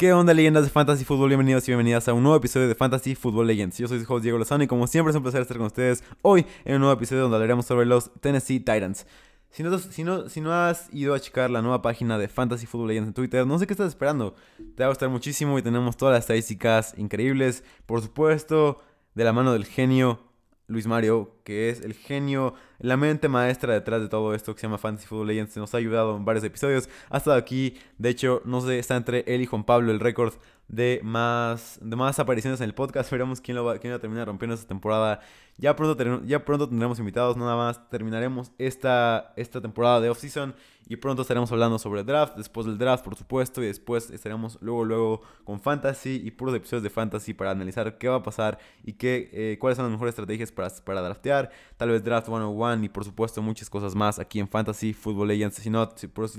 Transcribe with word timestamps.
¿Qué 0.00 0.14
onda, 0.14 0.32
leyendas 0.32 0.64
de 0.64 0.70
Fantasy 0.70 1.04
Football? 1.04 1.28
Bienvenidos 1.28 1.68
y 1.68 1.72
bienvenidas 1.72 2.08
a 2.08 2.14
un 2.14 2.22
nuevo 2.22 2.38
episodio 2.38 2.66
de 2.66 2.74
Fantasy 2.74 3.14
Football 3.14 3.48
Legends. 3.48 3.76
Yo 3.76 3.86
soy 3.86 4.02
su 4.02 4.20
Diego 4.20 4.38
Lozano 4.38 4.64
y 4.64 4.66
como 4.66 4.86
siempre 4.86 5.10
es 5.10 5.16
un 5.16 5.22
placer 5.22 5.42
estar 5.42 5.58
con 5.58 5.66
ustedes 5.66 6.02
hoy 6.22 6.46
en 6.64 6.76
un 6.76 6.80
nuevo 6.80 6.94
episodio 6.94 7.20
donde 7.20 7.36
hablaremos 7.36 7.66
sobre 7.66 7.84
los 7.84 8.10
Tennessee 8.22 8.60
Titans. 8.60 9.06
Si, 9.50 9.62
no, 9.62 10.30
si 10.30 10.40
no 10.40 10.54
has 10.54 10.88
ido 10.94 11.12
a 11.12 11.20
checar 11.20 11.50
la 11.50 11.60
nueva 11.60 11.82
página 11.82 12.16
de 12.16 12.28
Fantasy 12.28 12.64
Football 12.64 12.88
Legends 12.88 13.08
en 13.08 13.12
Twitter, 13.12 13.46
no 13.46 13.58
sé 13.58 13.66
qué 13.66 13.74
estás 13.74 13.88
esperando. 13.88 14.34
Te 14.74 14.82
va 14.82 14.86
a 14.86 14.88
gustar 14.88 15.10
muchísimo 15.10 15.58
y 15.58 15.62
tenemos 15.62 15.98
todas 15.98 16.14
las 16.14 16.22
estadísticas 16.22 16.94
increíbles. 16.96 17.62
Por 17.84 18.00
supuesto, 18.00 18.80
de 19.14 19.24
la 19.24 19.34
mano 19.34 19.52
del 19.52 19.66
genio 19.66 20.20
Luis 20.66 20.86
Mario, 20.86 21.39
que 21.44 21.70
es 21.70 21.80
el 21.82 21.94
genio, 21.94 22.54
la 22.78 22.96
mente 22.96 23.28
maestra 23.28 23.74
detrás 23.74 24.00
de 24.00 24.08
todo 24.08 24.34
esto 24.34 24.54
que 24.54 24.60
se 24.60 24.66
llama 24.66 24.78
Fantasy 24.78 25.06
Football 25.06 25.28
Legends. 25.28 25.56
Nos 25.56 25.74
ha 25.74 25.78
ayudado 25.78 26.16
en 26.16 26.24
varios 26.24 26.44
episodios. 26.44 26.88
Ha 27.08 27.18
estado 27.18 27.36
aquí. 27.36 27.76
De 27.98 28.08
hecho, 28.08 28.42
no 28.44 28.60
sé, 28.60 28.78
está 28.78 28.96
entre 28.96 29.24
él 29.26 29.42
y 29.42 29.46
Juan 29.46 29.64
Pablo 29.64 29.90
el 29.90 30.00
récord 30.00 30.34
de 30.68 31.00
más, 31.02 31.78
de 31.82 31.96
más 31.96 32.18
apariciones 32.18 32.60
en 32.60 32.64
el 32.64 32.74
podcast. 32.74 33.10
Veremos 33.12 33.40
quién 33.40 33.56
lo 33.56 33.64
va, 33.64 33.78
quién 33.78 33.92
va 33.92 33.96
a 33.96 34.00
terminar 34.00 34.26
rompiendo 34.26 34.54
esta 34.54 34.68
temporada. 34.68 35.20
Ya 35.58 35.76
pronto, 35.76 36.22
ya 36.24 36.44
pronto 36.44 36.68
tendremos 36.68 36.98
invitados, 36.98 37.36
nada 37.36 37.56
más. 37.56 37.88
Terminaremos 37.90 38.52
esta, 38.58 39.32
esta 39.36 39.60
temporada 39.60 40.00
de 40.00 40.08
off-season 40.08 40.54
y 40.90 40.96
pronto 40.96 41.22
estaremos 41.22 41.52
hablando 41.52 41.78
sobre 41.78 42.02
draft, 42.02 42.36
después 42.36 42.66
del 42.66 42.76
draft, 42.76 43.04
por 43.04 43.14
supuesto, 43.14 43.62
y 43.62 43.66
después 43.66 44.10
estaremos 44.10 44.58
luego, 44.60 44.84
luego 44.84 45.22
con 45.44 45.60
fantasy 45.60 46.20
y 46.24 46.32
puros 46.32 46.52
episodios 46.52 46.82
de 46.82 46.90
fantasy 46.90 47.32
para 47.32 47.52
analizar 47.52 47.96
qué 47.96 48.08
va 48.08 48.16
a 48.16 48.22
pasar 48.24 48.58
y 48.82 48.94
qué, 48.94 49.30
eh, 49.32 49.56
cuáles 49.60 49.76
son 49.76 49.84
las 49.84 49.92
mejores 49.92 50.14
estrategias 50.14 50.50
para, 50.50 50.68
para 50.84 51.00
draftear. 51.02 51.29
Tal 51.76 51.88
vez 51.88 52.02
draft 52.04 52.26
101 52.26 52.84
y 52.84 52.88
por 52.88 53.04
supuesto 53.04 53.42
muchas 53.42 53.70
cosas 53.70 53.94
más 53.94 54.18
aquí 54.18 54.40
en 54.40 54.48
Fantasy 54.48 54.92
Football 54.92 55.28
Legends. 55.28 55.56
Si 55.56 55.70
no, 55.70 55.88
por, 56.12 56.28
si, 56.28 56.38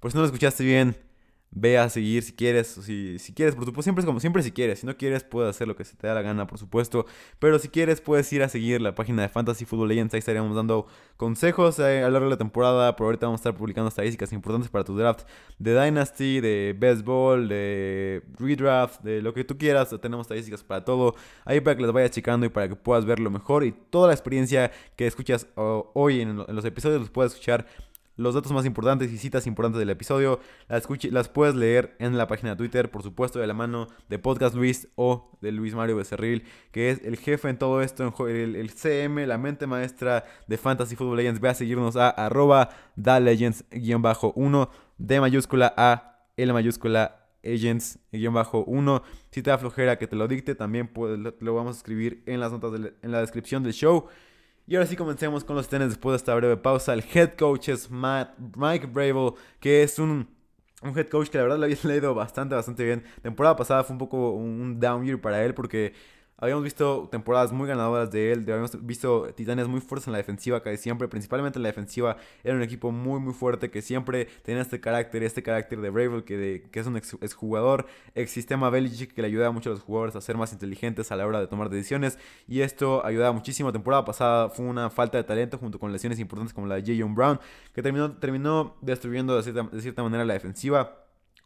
por 0.00 0.10
si 0.10 0.16
no 0.16 0.20
lo 0.20 0.26
escuchaste 0.26 0.64
bien 0.64 0.96
ve 1.52 1.78
a 1.78 1.88
seguir 1.88 2.22
si 2.22 2.32
quieres, 2.32 2.66
si, 2.66 3.18
si 3.18 3.32
quieres, 3.34 3.54
por 3.54 3.64
supuesto, 3.64 3.82
siempre 3.82 4.00
es 4.00 4.06
como 4.06 4.20
siempre 4.20 4.42
si 4.42 4.52
quieres, 4.52 4.80
si 4.80 4.86
no 4.86 4.96
quieres 4.96 5.22
puedes 5.22 5.50
hacer 5.50 5.68
lo 5.68 5.76
que 5.76 5.84
se 5.84 5.94
te 5.96 6.06
da 6.06 6.14
la 6.14 6.22
gana, 6.22 6.46
por 6.46 6.58
supuesto, 6.58 7.06
pero 7.38 7.58
si 7.58 7.68
quieres 7.68 8.00
puedes 8.00 8.32
ir 8.32 8.42
a 8.42 8.48
seguir 8.48 8.80
la 8.80 8.94
página 8.94 9.22
de 9.22 9.28
Fantasy 9.28 9.66
Football 9.66 9.88
Legends, 9.88 10.14
ahí 10.14 10.18
estaríamos 10.18 10.56
dando 10.56 10.86
consejos 11.16 11.78
eh, 11.78 12.02
a 12.02 12.06
lo 12.06 12.12
largo 12.12 12.26
de 12.26 12.30
la 12.30 12.38
temporada, 12.38 12.96
por 12.96 13.06
ahorita 13.06 13.26
vamos 13.26 13.40
a 13.40 13.42
estar 13.42 13.54
publicando 13.54 13.88
estadísticas 13.88 14.32
importantes 14.32 14.70
para 14.70 14.84
tu 14.84 14.96
draft 14.96 15.26
de 15.58 15.78
Dynasty, 15.80 16.40
de 16.40 16.74
Baseball, 16.78 17.48
de 17.48 18.22
Redraft, 18.38 19.02
de 19.02 19.20
lo 19.20 19.34
que 19.34 19.44
tú 19.44 19.58
quieras, 19.58 19.94
tenemos 20.00 20.24
estadísticas 20.24 20.64
para 20.64 20.84
todo, 20.84 21.14
ahí 21.44 21.60
para 21.60 21.76
que 21.76 21.82
las 21.82 21.92
vayas 21.92 22.10
checando 22.12 22.46
y 22.46 22.48
para 22.48 22.68
que 22.68 22.76
puedas 22.76 23.04
ver 23.04 23.20
lo 23.20 23.30
mejor 23.30 23.64
y 23.64 23.72
toda 23.72 24.08
la 24.08 24.14
experiencia 24.14 24.72
que 24.96 25.06
escuchas 25.06 25.46
hoy 25.54 26.22
en, 26.22 26.36
los 26.36 26.64
episodios 26.64 27.00
los 27.00 27.10
puedes 27.10 27.32
escuchar 27.32 27.66
los 28.22 28.34
datos 28.34 28.52
más 28.52 28.64
importantes 28.64 29.12
y 29.12 29.18
citas 29.18 29.46
importantes 29.46 29.78
del 29.78 29.90
episodio 29.90 30.40
las, 30.68 31.28
puedes 31.28 31.54
leer 31.54 31.96
en 31.98 32.16
la 32.16 32.26
página 32.28 32.50
de 32.50 32.56
Twitter, 32.56 32.90
por 32.90 33.02
supuesto, 33.02 33.38
de 33.38 33.46
la 33.46 33.54
mano 33.54 33.88
de 34.08 34.18
Podcast 34.18 34.54
Luis 34.54 34.88
o 34.94 35.30
de 35.40 35.52
Luis 35.52 35.74
Mario 35.74 35.96
Becerril, 35.96 36.44
que 36.70 36.90
es 36.90 37.02
el 37.04 37.16
jefe 37.16 37.48
en 37.48 37.58
todo 37.58 37.82
esto, 37.82 38.14
el, 38.28 38.70
CM, 38.70 39.26
la 39.26 39.38
mente 39.38 39.66
maestra 39.66 40.24
de 40.46 40.56
Fantasy 40.56 40.96
Football 40.96 41.18
Legends. 41.18 41.40
Ve 41.40 41.48
a 41.48 41.54
seguirnos 41.54 41.96
a 41.96 42.08
arroba 42.10 42.70
dalegends-1, 42.96 44.68
D 44.98 45.20
mayúscula 45.20 45.74
A, 45.76 46.26
L 46.36 46.52
mayúscula 46.52 47.22
agents-1. 47.42 49.02
Si 49.30 49.42
te 49.42 49.50
da 49.50 49.58
flojera 49.58 49.98
que 49.98 50.06
te 50.06 50.16
lo 50.16 50.28
dicte, 50.28 50.54
también 50.54 50.90
lo, 50.94 51.54
vamos 51.54 51.76
a 51.76 51.78
escribir 51.78 52.22
en 52.26 52.40
las 52.40 52.52
notas, 52.52 52.72
en 53.02 53.12
la 53.12 53.20
descripción 53.20 53.62
del 53.62 53.72
show. 53.72 54.06
Y 54.72 54.74
ahora 54.74 54.86
sí 54.86 54.96
comencemos 54.96 55.44
con 55.44 55.54
los 55.54 55.68
tenis 55.68 55.90
después 55.90 56.14
de 56.14 56.16
esta 56.16 56.34
breve 56.34 56.56
pausa. 56.56 56.94
El 56.94 57.04
head 57.12 57.34
coach 57.36 57.68
es 57.68 57.90
Matt, 57.90 58.30
Mike 58.56 58.86
Bravel, 58.86 59.34
que 59.60 59.82
es 59.82 59.98
un, 59.98 60.26
un 60.80 60.98
head 60.98 61.08
coach 61.08 61.28
que 61.28 61.36
la 61.36 61.44
verdad 61.44 61.58
le 61.58 61.66
había 61.66 61.76
leído 61.82 62.14
bastante, 62.14 62.54
bastante 62.54 62.82
bien. 62.82 63.04
Temporada 63.20 63.54
pasada 63.54 63.84
fue 63.84 63.92
un 63.92 63.98
poco 63.98 64.30
un 64.30 64.80
down 64.80 65.04
year 65.04 65.20
para 65.20 65.44
él 65.44 65.52
porque 65.52 65.92
Habíamos 66.42 66.64
visto 66.64 67.08
temporadas 67.08 67.52
muy 67.52 67.68
ganadoras 67.68 68.10
de 68.10 68.32
él, 68.32 68.40
habíamos 68.40 68.84
visto 68.84 69.28
titanes 69.36 69.68
muy 69.68 69.80
fuertes 69.80 70.08
en 70.08 70.12
la 70.12 70.18
defensiva 70.18 70.60
casi 70.60 70.76
siempre, 70.76 71.06
principalmente 71.06 71.60
en 71.60 71.62
la 71.62 71.68
defensiva. 71.68 72.16
Era 72.42 72.56
un 72.56 72.62
equipo 72.62 72.90
muy 72.90 73.20
muy 73.20 73.32
fuerte 73.32 73.70
que 73.70 73.80
siempre 73.80 74.24
tenía 74.42 74.60
este 74.60 74.80
carácter, 74.80 75.22
este 75.22 75.44
carácter 75.44 75.80
de 75.80 75.90
Bravel 75.90 76.24
que, 76.24 76.66
que 76.72 76.80
es 76.80 76.86
un 76.88 76.96
exjugador, 76.96 77.86
ex, 78.16 78.32
sistema 78.32 78.70
Belichick 78.70 79.14
que 79.14 79.22
le 79.22 79.28
ayudaba 79.28 79.52
mucho 79.52 79.70
a 79.70 79.74
los 79.74 79.82
jugadores 79.82 80.16
a 80.16 80.20
ser 80.20 80.36
más 80.36 80.52
inteligentes 80.52 81.12
a 81.12 81.16
la 81.16 81.28
hora 81.28 81.38
de 81.38 81.46
tomar 81.46 81.70
decisiones 81.70 82.18
y 82.48 82.62
esto 82.62 83.06
ayudaba 83.06 83.32
muchísimo. 83.32 83.68
La 83.68 83.74
temporada 83.74 84.04
pasada 84.04 84.48
fue 84.48 84.66
una 84.66 84.90
falta 84.90 85.18
de 85.18 85.22
talento 85.22 85.58
junto 85.58 85.78
con 85.78 85.92
lesiones 85.92 86.18
importantes 86.18 86.52
como 86.52 86.66
la 86.66 86.74
de 86.74 86.98
J. 86.98 87.08
Brown 87.14 87.38
que 87.72 87.82
terminó, 87.82 88.16
terminó 88.16 88.74
destruyendo 88.80 89.36
de 89.36 89.44
cierta, 89.44 89.62
de 89.62 89.80
cierta 89.80 90.02
manera 90.02 90.24
la 90.24 90.34
defensiva 90.34 91.02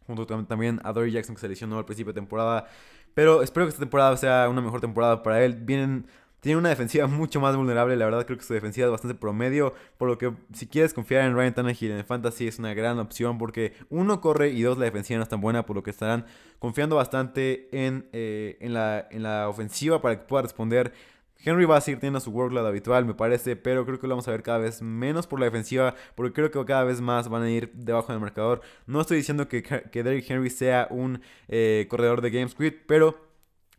junto 0.07 0.27
también 0.27 0.81
a 0.85 0.93
Dory 0.93 1.11
Jackson 1.11 1.35
que 1.35 1.41
se 1.41 1.49
lesionó 1.49 1.79
al 1.79 1.85
principio 1.85 2.13
de 2.13 2.21
temporada. 2.21 2.67
Pero 3.17 3.43
espero 3.43 3.65
que 3.65 3.71
esta 3.71 3.81
temporada 3.81 4.15
sea 4.19 4.47
una 4.51 4.61
mejor 4.61 4.83
temporada 4.83 5.23
para 5.23 5.43
él. 5.43 5.55
Vienen, 5.55 6.07
tiene 6.41 6.59
una 6.59 6.69
defensiva 6.69 7.07
mucho 7.07 7.41
más 7.41 7.57
vulnerable. 7.57 7.97
La 7.97 8.05
verdad 8.05 8.27
creo 8.27 8.37
que 8.37 8.45
su 8.45 8.53
defensiva 8.53 8.89
es 8.89 8.91
bastante 8.91 9.15
promedio. 9.15 9.73
Por 9.97 10.07
lo 10.07 10.19
que 10.19 10.35
si 10.53 10.67
quieres 10.67 10.93
confiar 10.93 11.25
en 11.25 11.35
Ryan 11.35 11.55
Tannehill 11.55 11.93
en 11.93 11.97
el 11.97 12.05
Fantasy 12.05 12.47
es 12.47 12.59
una 12.59 12.75
gran 12.75 12.99
opción. 12.99 13.39
Porque 13.39 13.73
uno 13.89 14.21
corre 14.21 14.51
y 14.51 14.61
dos 14.61 14.77
la 14.77 14.85
defensiva 14.85 15.17
no 15.17 15.23
es 15.23 15.31
tan 15.31 15.41
buena. 15.41 15.65
Por 15.65 15.77
lo 15.77 15.83
que 15.83 15.89
estarán 15.89 16.27
confiando 16.59 16.97
bastante 16.97 17.71
en, 17.73 18.07
eh, 18.13 18.59
en, 18.61 18.75
la, 18.75 19.09
en 19.11 19.23
la 19.23 19.49
ofensiva 19.49 20.03
para 20.03 20.19
que 20.19 20.27
pueda 20.27 20.43
responder 20.43 20.93
Henry 21.45 21.65
va 21.65 21.77
a 21.77 21.81
seguir 21.81 22.01
teniendo 22.01 22.21
su 22.21 22.31
workload 22.31 22.67
habitual, 22.67 23.05
me 23.05 23.15
parece, 23.15 23.57
pero 23.57 23.85
creo 23.85 24.01
que 24.01 24.07
lo 24.07 24.15
vamos 24.15 24.27
a 24.27 24.33
ver 24.33 24.43
cada 24.43 24.59
vez 24.59 24.83
menos 24.83 25.27
por 25.27 25.39
la 25.39 25.47
defensiva, 25.47 25.95
porque 26.15 26.33
creo 26.33 26.51
que 26.51 26.65
cada 26.65 26.85
vez 26.85 27.01
más 27.01 27.29
van 27.29 27.43
a 27.43 27.51
ir 27.51 27.71
debajo 27.75 28.13
del 28.13 28.21
marcador. 28.21 28.63
No 28.87 29.01
estoy 29.01 29.19
diciendo 29.19 29.49
que, 29.49 29.63
que 29.63 30.03
Derrick 30.03 30.29
Henry 30.31 30.51
sea 30.51 30.89
un 30.91 31.21
eh, 31.49 31.87
corredor 31.89 32.21
de 32.21 32.31
Game 32.31 32.51
pero 32.87 33.17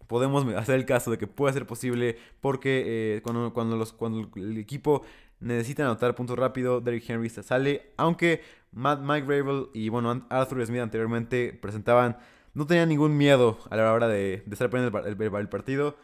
podemos 0.07 0.45
hacer 0.55 0.75
el 0.75 0.85
caso 0.85 1.11
de 1.11 1.17
que 1.17 1.27
pueda 1.27 1.53
ser 1.53 1.65
posible, 1.65 2.17
porque 2.41 3.15
eh, 3.17 3.21
cuando, 3.21 3.53
cuando, 3.53 3.75
los, 3.75 3.91
cuando 3.93 4.29
el 4.35 4.57
equipo 4.57 5.03
necesita 5.39 5.83
anotar 5.83 6.15
puntos 6.15 6.37
rápido, 6.39 6.81
Derrick 6.81 7.09
Henry 7.09 7.29
sale, 7.29 7.91
aunque 7.97 8.41
Matt, 8.71 9.01
Mike 9.01 9.27
Rabel 9.27 9.67
y 9.73 9.89
bueno, 9.89 10.25
Arthur 10.29 10.65
Smith 10.65 10.81
anteriormente 10.81 11.57
presentaban, 11.61 12.17
no 12.53 12.65
tenían 12.65 12.89
ningún 12.89 13.17
miedo 13.17 13.59
a 13.69 13.75
la 13.75 13.91
hora 13.93 14.07
de, 14.07 14.43
estar 14.49 14.69
poniendo 14.69 14.97
el 15.05 15.49
partido 15.49 15.97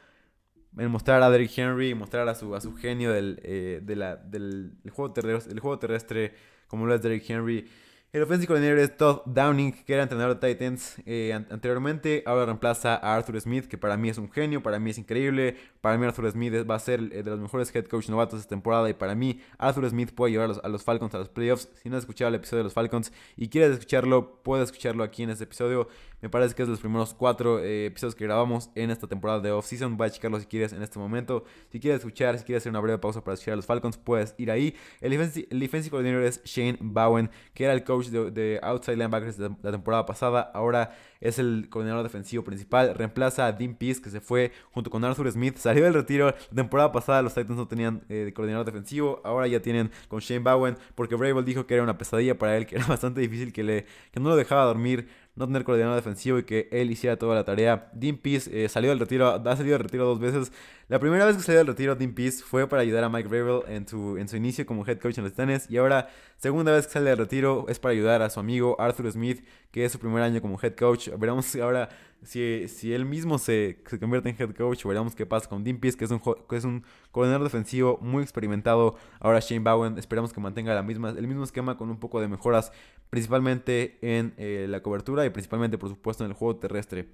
en 0.77 0.91
mostrar 0.91 1.21
a 1.21 1.29
Derrick 1.29 1.57
Henry, 1.57 1.93
mostrar 1.93 2.27
a 2.27 2.35
su, 2.35 2.55
a 2.55 2.61
su 2.61 2.75
genio 2.75 3.11
del, 3.11 3.39
eh, 3.43 3.81
del, 3.83 4.73
juego 4.91 5.13
terrestre, 5.13 5.53
el 5.53 5.59
juego 5.59 5.79
terrestre 5.79 6.33
como 6.67 6.85
lo 6.85 6.95
es 6.95 7.01
Derrick 7.01 7.29
Henry. 7.29 7.67
El 8.13 8.21
offensive 8.21 8.45
coordinator 8.45 8.77
es 8.77 8.95
Todd 8.95 9.21
Downing, 9.25 9.71
que 9.71 9.91
era 9.91 10.03
entrenador 10.03 10.39
de 10.39 10.53
Titans 10.53 10.97
eh, 11.07 11.33
anteriormente. 11.33 12.21
Ahora 12.27 12.45
reemplaza 12.45 12.93
a 12.93 13.15
Arthur 13.15 13.41
Smith, 13.41 13.65
que 13.65 13.75
para 13.75 13.97
mí 13.97 14.07
es 14.07 14.19
un 14.19 14.31
genio, 14.31 14.61
para 14.61 14.77
mí 14.77 14.91
es 14.91 14.99
increíble. 14.99 15.57
Para 15.81 15.97
mí 15.97 16.05
Arthur 16.05 16.29
Smith 16.29 16.53
va 16.69 16.75
a 16.75 16.79
ser 16.79 16.99
eh, 17.11 17.23
de 17.23 17.31
los 17.31 17.39
mejores 17.39 17.73
head 17.73 17.85
coach 17.85 18.09
novatos 18.09 18.33
de 18.33 18.41
esta 18.41 18.49
temporada. 18.49 18.87
Y 18.87 18.93
para 18.93 19.15
mí 19.15 19.41
Arthur 19.57 19.89
Smith 19.89 20.11
puede 20.13 20.33
llevar 20.33 20.51
a 20.63 20.69
los, 20.69 20.83
Falcons 20.83 21.15
a 21.15 21.17
los 21.17 21.29
playoffs. 21.29 21.69
Si 21.81 21.89
no 21.89 21.97
has 21.97 22.03
escuchado 22.03 22.29
el 22.29 22.35
episodio 22.35 22.59
de 22.59 22.65
los 22.65 22.73
Falcons 22.73 23.11
y 23.35 23.49
quieres 23.49 23.71
escucharlo, 23.71 24.43
puedes 24.43 24.65
escucharlo 24.65 25.03
aquí 25.03 25.23
en 25.23 25.31
este 25.31 25.45
episodio. 25.45 25.87
Me 26.23 26.29
parece 26.29 26.55
que 26.55 26.61
es 26.61 26.69
de 26.69 26.71
los 26.71 26.79
primeros 26.79 27.13
cuatro 27.13 27.59
eh, 27.59 27.87
episodios 27.87 28.15
que 28.15 28.23
grabamos 28.23 28.69
en 28.75 28.91
esta 28.91 29.07
temporada 29.07 29.41
de 29.41 29.51
off-season. 29.51 29.97
Voy 29.97 30.07
a 30.07 30.09
checarlo 30.09 30.39
si 30.39 30.45
quieres 30.45 30.71
en 30.71 30.81
este 30.81 30.97
momento. 30.97 31.43
Si 31.69 31.81
quieres 31.81 31.99
escuchar, 31.99 32.37
si 32.39 32.45
quieres 32.45 32.63
hacer 32.63 32.69
una 32.69 32.79
breve 32.79 32.97
pausa 32.97 33.21
para 33.21 33.33
escuchar 33.33 33.51
a 33.51 33.55
los 33.57 33.65
Falcons, 33.65 33.97
puedes 33.97 34.33
ir 34.37 34.49
ahí. 34.49 34.73
El 35.01 35.11
defensive, 35.11 35.47
el 35.51 35.89
coordinator 35.89 36.23
es 36.23 36.41
Shane 36.45 36.77
Bowen, 36.79 37.29
que 37.53 37.65
era 37.65 37.73
el 37.73 37.83
coach 37.83 38.07
de, 38.07 38.57
outside 38.63 38.95
linebackers 38.95 39.37
de 39.37 39.49
la 39.61 39.71
temporada 39.71 40.05
pasada. 40.05 40.49
Ahora 40.53 40.95
es 41.19 41.39
el 41.39 41.67
coordinador 41.69 42.03
defensivo 42.03 42.41
principal. 42.41 42.95
Reemplaza 42.95 43.45
a 43.45 43.51
Dean 43.51 43.75
Pease, 43.75 44.01
que 44.01 44.09
se 44.09 44.21
fue 44.21 44.53
junto 44.71 44.89
con 44.89 45.03
Arthur 45.03 45.29
Smith. 45.29 45.57
Salió 45.57 45.83
del 45.83 45.93
retiro. 45.93 46.27
La 46.27 46.55
temporada 46.55 46.93
pasada 46.93 47.21
los 47.21 47.33
Titans 47.33 47.57
no 47.57 47.67
tenían 47.67 48.01
eh, 48.07 48.31
coordinador 48.33 48.65
defensivo. 48.65 49.19
Ahora 49.25 49.47
ya 49.47 49.61
tienen 49.61 49.91
con 50.07 50.21
Shane 50.21 50.39
Bowen, 50.39 50.77
porque 50.95 51.15
Brable 51.15 51.43
dijo 51.43 51.67
que 51.67 51.73
era 51.73 51.83
una 51.83 51.97
pesadilla 51.97 52.37
para 52.37 52.55
él, 52.55 52.65
que 52.65 52.77
era 52.77 52.85
bastante 52.87 53.19
difícil, 53.19 53.51
que, 53.51 53.63
le, 53.63 53.85
que 54.13 54.21
no 54.21 54.29
lo 54.29 54.37
dejaba 54.37 54.63
dormir 54.63 55.09
no 55.35 55.47
tener 55.47 55.63
coordinador 55.63 55.95
defensivo 55.95 56.37
y 56.37 56.43
que 56.43 56.69
él 56.71 56.91
hiciera 56.91 57.17
toda 57.17 57.35
la 57.35 57.43
tarea. 57.43 57.89
Dean 57.93 58.17
Pease 58.17 58.65
eh, 58.65 58.69
salió 58.69 58.91
del 58.91 58.99
retiro, 58.99 59.29
ha 59.29 59.55
salido 59.55 59.73
del 59.73 59.83
retiro 59.83 60.05
dos 60.05 60.19
veces. 60.19 60.51
La 60.89 60.99
primera 60.99 61.25
vez 61.25 61.37
que 61.37 61.43
salió 61.43 61.59
del 61.59 61.67
retiro 61.67 61.95
Dean 61.95 62.13
Pease 62.13 62.43
fue 62.43 62.67
para 62.67 62.81
ayudar 62.81 63.03
a 63.03 63.09
Mike 63.09 63.27
Vrabel 63.27 63.61
en 63.67 63.87
su, 63.87 64.17
en 64.17 64.27
su 64.27 64.37
inicio 64.37 64.65
como 64.65 64.85
head 64.85 64.99
coach 64.99 65.17
en 65.17 65.23
los 65.23 65.33
Titanes 65.33 65.69
y 65.71 65.77
ahora 65.77 66.09
segunda 66.37 66.71
vez 66.71 66.85
que 66.85 66.93
sale 66.93 67.09
del 67.09 67.17
retiro 67.17 67.65
es 67.67 67.79
para 67.79 67.93
ayudar 67.93 68.21
a 68.21 68.29
su 68.29 68.39
amigo 68.39 68.79
Arthur 68.79 69.11
Smith 69.11 69.43
que 69.71 69.85
es 69.85 69.91
su 69.91 69.99
primer 69.99 70.21
año 70.21 70.39
como 70.41 70.59
head 70.61 70.75
coach. 70.75 71.09
Veremos 71.17 71.55
ahora 71.55 71.89
si, 72.23 72.67
si 72.67 72.93
él 72.93 73.05
mismo 73.05 73.37
se, 73.37 73.79
se, 73.85 73.99
convierte 73.99 74.29
en 74.29 74.35
head 74.39 74.55
coach, 74.55 74.83
veremos 74.85 75.15
qué 75.15 75.25
pasa 75.25 75.47
con 75.47 75.63
Dean 75.63 75.79
que 75.79 75.89
es 75.89 76.11
un, 76.11 76.19
que 76.19 76.55
es 76.55 76.63
un 76.63 76.83
coordinador 77.11 77.43
defensivo 77.43 77.97
muy 78.01 78.23
experimentado. 78.23 78.95
Ahora 79.19 79.39
Shane 79.39 79.63
Bowen, 79.63 79.97
esperamos 79.97 80.33
que 80.33 80.41
mantenga 80.41 80.73
la 80.73 80.83
misma, 80.83 81.09
el 81.09 81.27
mismo 81.27 81.43
esquema 81.43 81.77
con 81.77 81.89
un 81.89 81.97
poco 81.97 82.21
de 82.21 82.27
mejoras, 82.27 82.71
principalmente 83.09 83.97
en 84.01 84.33
eh, 84.37 84.67
la 84.69 84.81
cobertura 84.81 85.25
y 85.25 85.29
principalmente, 85.29 85.77
por 85.77 85.89
supuesto, 85.89 86.23
en 86.23 86.31
el 86.31 86.37
juego 86.37 86.57
terrestre. 86.57 87.09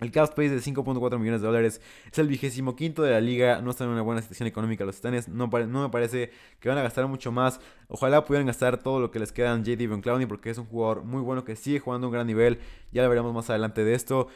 El 0.00 0.10
cap 0.10 0.24
space 0.24 0.50
de 0.50 0.58
5.4 0.58 1.18
millones 1.18 1.40
de 1.40 1.46
dólares 1.46 1.80
es 2.10 2.18
el 2.18 2.26
vigésimo 2.26 2.74
quinto 2.74 3.02
de 3.02 3.12
la 3.12 3.20
liga. 3.20 3.60
No 3.60 3.70
están 3.70 3.88
en 3.88 3.94
una 3.94 4.02
buena 4.02 4.20
situación 4.22 4.48
económica 4.48 4.84
los 4.84 4.96
Titanes. 4.96 5.28
No, 5.28 5.48
me 5.48 5.88
parece 5.88 6.30
que 6.60 6.68
van 6.68 6.78
a 6.78 6.82
gastar 6.82 7.06
mucho 7.06 7.30
más. 7.30 7.60
Ojalá 7.88 8.24
pudieran 8.24 8.46
gastar 8.46 8.82
todo 8.82 9.00
lo 9.00 9.10
que 9.10 9.18
les 9.18 9.32
queda 9.32 9.54
en 9.54 9.64
JD 9.64 10.00
Clowney 10.00 10.26
porque 10.26 10.50
es 10.50 10.58
un 10.58 10.66
jugador 10.66 11.04
muy 11.04 11.22
bueno 11.22 11.44
que 11.44 11.54
sigue 11.56 11.78
jugando 11.78 12.06
a 12.06 12.08
un 12.08 12.14
gran 12.14 12.26
nivel. 12.26 12.58
Ya 12.92 13.02
lo 13.02 13.08
veremos 13.08 13.32
más 13.32 13.48
adelante 13.50 13.84
de 13.84 13.94
esto. 13.94 14.28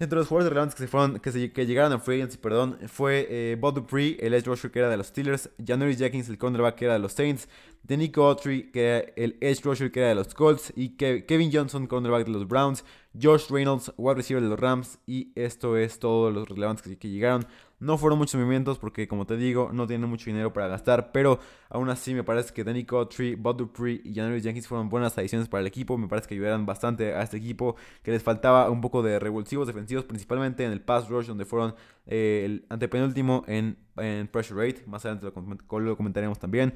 Entre 0.00 0.16
los 0.16 0.28
jugadores 0.28 0.50
relevantes 0.50 0.76
que 0.76 0.84
se 0.84 0.88
fueron, 0.88 1.18
que, 1.18 1.52
que 1.52 1.66
llegaron 1.66 1.92
a 1.92 1.98
free 1.98 2.20
agency, 2.20 2.38
perdón, 2.38 2.78
fue 2.86 3.26
eh, 3.28 3.56
Bob 3.58 3.74
Dupree, 3.74 4.16
el 4.20 4.32
edge 4.32 4.46
rusher 4.46 4.70
que 4.70 4.78
era 4.78 4.88
de 4.88 4.96
los 4.96 5.08
Steelers, 5.08 5.50
January 5.64 5.96
Jenkins, 5.96 6.28
el 6.28 6.38
cornerback 6.38 6.76
que 6.76 6.84
era 6.84 6.94
de 6.94 7.00
los 7.00 7.12
Saints, 7.12 7.48
Denico 7.82 8.24
Autry, 8.24 8.70
que 8.70 8.86
era 8.86 9.12
el 9.16 9.36
edge 9.40 9.64
rusher 9.64 9.90
que 9.90 9.98
era 9.98 10.10
de 10.10 10.14
los 10.14 10.34
Colts, 10.34 10.72
y 10.76 10.90
Kevin 10.90 11.50
Johnson, 11.52 11.88
cornerback 11.88 12.26
de 12.26 12.30
los 12.30 12.46
Browns, 12.46 12.84
Josh 13.20 13.50
Reynolds, 13.50 13.92
wide 13.96 14.14
receiver 14.14 14.40
de 14.40 14.50
los 14.50 14.60
Rams, 14.60 14.98
y 15.04 15.32
esto 15.34 15.76
es 15.76 15.98
todo 15.98 16.30
los 16.30 16.48
relevantes 16.48 16.96
que 16.96 17.08
llegaron. 17.08 17.44
No 17.80 17.96
fueron 17.96 18.18
muchos 18.18 18.34
movimientos 18.40 18.78
porque, 18.78 19.06
como 19.06 19.24
te 19.24 19.36
digo, 19.36 19.70
no 19.72 19.86
tienen 19.86 20.10
mucho 20.10 20.26
dinero 20.26 20.52
para 20.52 20.66
gastar. 20.66 21.12
Pero 21.12 21.38
aún 21.68 21.88
así, 21.90 22.12
me 22.12 22.24
parece 22.24 22.52
que 22.52 22.64
Danny 22.64 22.84
Cotry, 22.84 23.36
Bob 23.36 23.56
Dupree 23.56 24.00
y 24.04 24.14
January 24.14 24.42
Jenkins 24.42 24.66
fueron 24.66 24.88
buenas 24.88 25.16
adiciones 25.16 25.48
para 25.48 25.60
el 25.60 25.68
equipo. 25.68 25.96
Me 25.96 26.08
parece 26.08 26.26
que 26.26 26.34
ayudaron 26.34 26.66
bastante 26.66 27.14
a 27.14 27.22
este 27.22 27.36
equipo. 27.36 27.76
Que 28.02 28.10
les 28.10 28.22
faltaba 28.22 28.68
un 28.70 28.80
poco 28.80 29.02
de 29.02 29.18
revulsivos 29.20 29.66
defensivos, 29.66 30.04
principalmente 30.04 30.64
en 30.64 30.72
el 30.72 30.80
pass 30.80 31.08
rush, 31.08 31.26
donde 31.26 31.44
fueron 31.44 31.74
eh, 32.06 32.42
el 32.44 32.66
antepenúltimo 32.68 33.44
en, 33.46 33.76
en 33.96 34.26
pressure 34.26 34.66
rate. 34.66 34.84
Más 34.86 35.04
adelante 35.04 35.30
lo, 35.70 35.80
lo 35.80 35.96
comentaremos 35.96 36.38
también. 36.38 36.74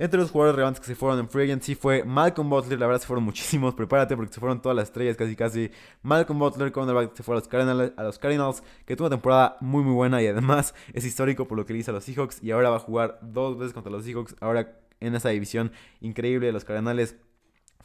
Entre 0.00 0.20
los 0.20 0.30
jugadores 0.30 0.54
relevantes 0.54 0.80
que 0.80 0.86
se 0.86 0.94
fueron 0.94 1.18
en 1.18 1.28
Free 1.28 1.42
Agency 1.42 1.74
fue 1.74 2.04
Malcolm 2.04 2.48
Butler, 2.48 2.78
la 2.78 2.86
verdad 2.86 3.00
se 3.00 3.08
fueron 3.08 3.24
muchísimos, 3.24 3.74
prepárate 3.74 4.14
porque 4.14 4.32
se 4.32 4.38
fueron 4.38 4.62
todas 4.62 4.76
las 4.76 4.84
estrellas 4.84 5.16
casi 5.16 5.34
casi. 5.34 5.72
Malcolm 6.02 6.38
Butler, 6.38 6.70
cornerback, 6.70 7.16
se 7.16 7.24
fue 7.24 7.34
a 7.34 7.38
los, 7.38 7.48
Cardinals, 7.48 7.92
a 7.96 8.04
los 8.04 8.16
Cardinals, 8.20 8.62
que 8.86 8.94
tuvo 8.94 9.08
una 9.08 9.16
temporada 9.16 9.56
muy 9.60 9.82
muy 9.82 9.94
buena 9.94 10.22
y 10.22 10.28
además 10.28 10.72
es 10.92 11.04
histórico 11.04 11.48
por 11.48 11.58
lo 11.58 11.66
que 11.66 11.72
le 11.72 11.80
hizo 11.80 11.90
a 11.90 11.94
los 11.94 12.04
Seahawks 12.04 12.44
y 12.44 12.52
ahora 12.52 12.70
va 12.70 12.76
a 12.76 12.80
jugar 12.80 13.18
dos 13.22 13.58
veces 13.58 13.74
contra 13.74 13.90
los 13.90 14.04
Seahawks, 14.04 14.36
ahora 14.40 14.78
en 15.00 15.16
esa 15.16 15.30
división 15.30 15.72
increíble 16.00 16.46
de 16.46 16.52
los 16.52 16.64
Cardinals 16.64 17.16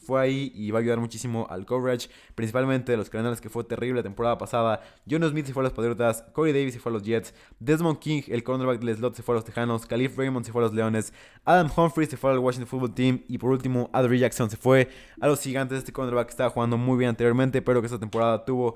fue 0.06 0.22
ahí 0.22 0.52
y 0.54 0.72
va 0.72 0.80
a 0.80 0.82
ayudar 0.82 1.00
muchísimo 1.00 1.48
al 1.50 1.66
coverage, 1.66 2.10
principalmente 2.36 2.92
de 2.92 2.98
los 2.98 3.10
canales 3.10 3.42
que 3.42 3.50
fue 3.50 3.64
terrible 3.64 4.00
la 4.00 4.04
temporada 4.04 4.38
pasada. 4.38 4.82
John 5.10 5.24
Smith 5.30 5.46
se 5.48 5.54
fue 5.54 5.62
a 5.62 5.66
los 5.66 5.74
Patriotas, 5.74 6.24
Corey 6.34 6.54
Davis 6.54 6.74
se 6.74 6.80
fue 6.80 6.92
a 6.92 6.94
los 6.94 7.04
Jets, 7.04 7.34
Desmond 7.60 8.00
King, 8.00 8.22
el 8.28 8.44
cornerback 8.44 8.80
del 8.80 8.96
slot, 8.96 9.16
se 9.16 9.24
fue 9.24 9.34
a 9.34 9.38
los 9.38 9.46
Tejanos, 9.46 9.86
Khalif 9.86 10.18
Raymond 10.18 10.46
se 10.46 10.52
fue 10.52 10.62
a 10.62 10.66
los 10.66 10.74
Leones, 10.74 11.14
Adam 11.46 11.70
Humphrey 11.76 12.08
se 12.08 12.18
fue 12.18 12.32
al 12.32 12.40
Washington 12.40 12.68
Football 12.68 12.94
Team 12.94 13.22
y 13.28 13.38
por 13.38 13.52
último 13.52 13.90
Adrian 13.94 14.22
Jackson 14.22 14.50
se 14.50 14.58
fue 14.58 14.90
a 15.20 15.28
los 15.28 15.42
Gigantes. 15.42 15.80
Este 15.80 15.92
cornerback 15.92 16.30
estaba 16.30 16.50
jugando 16.50 16.78
muy 16.78 16.98
bien 16.98 17.10
anteriormente, 17.10 17.62
pero 17.62 17.82
que 17.82 17.88
esta 17.88 18.00
temporada 18.00 18.46
tuvo 18.46 18.76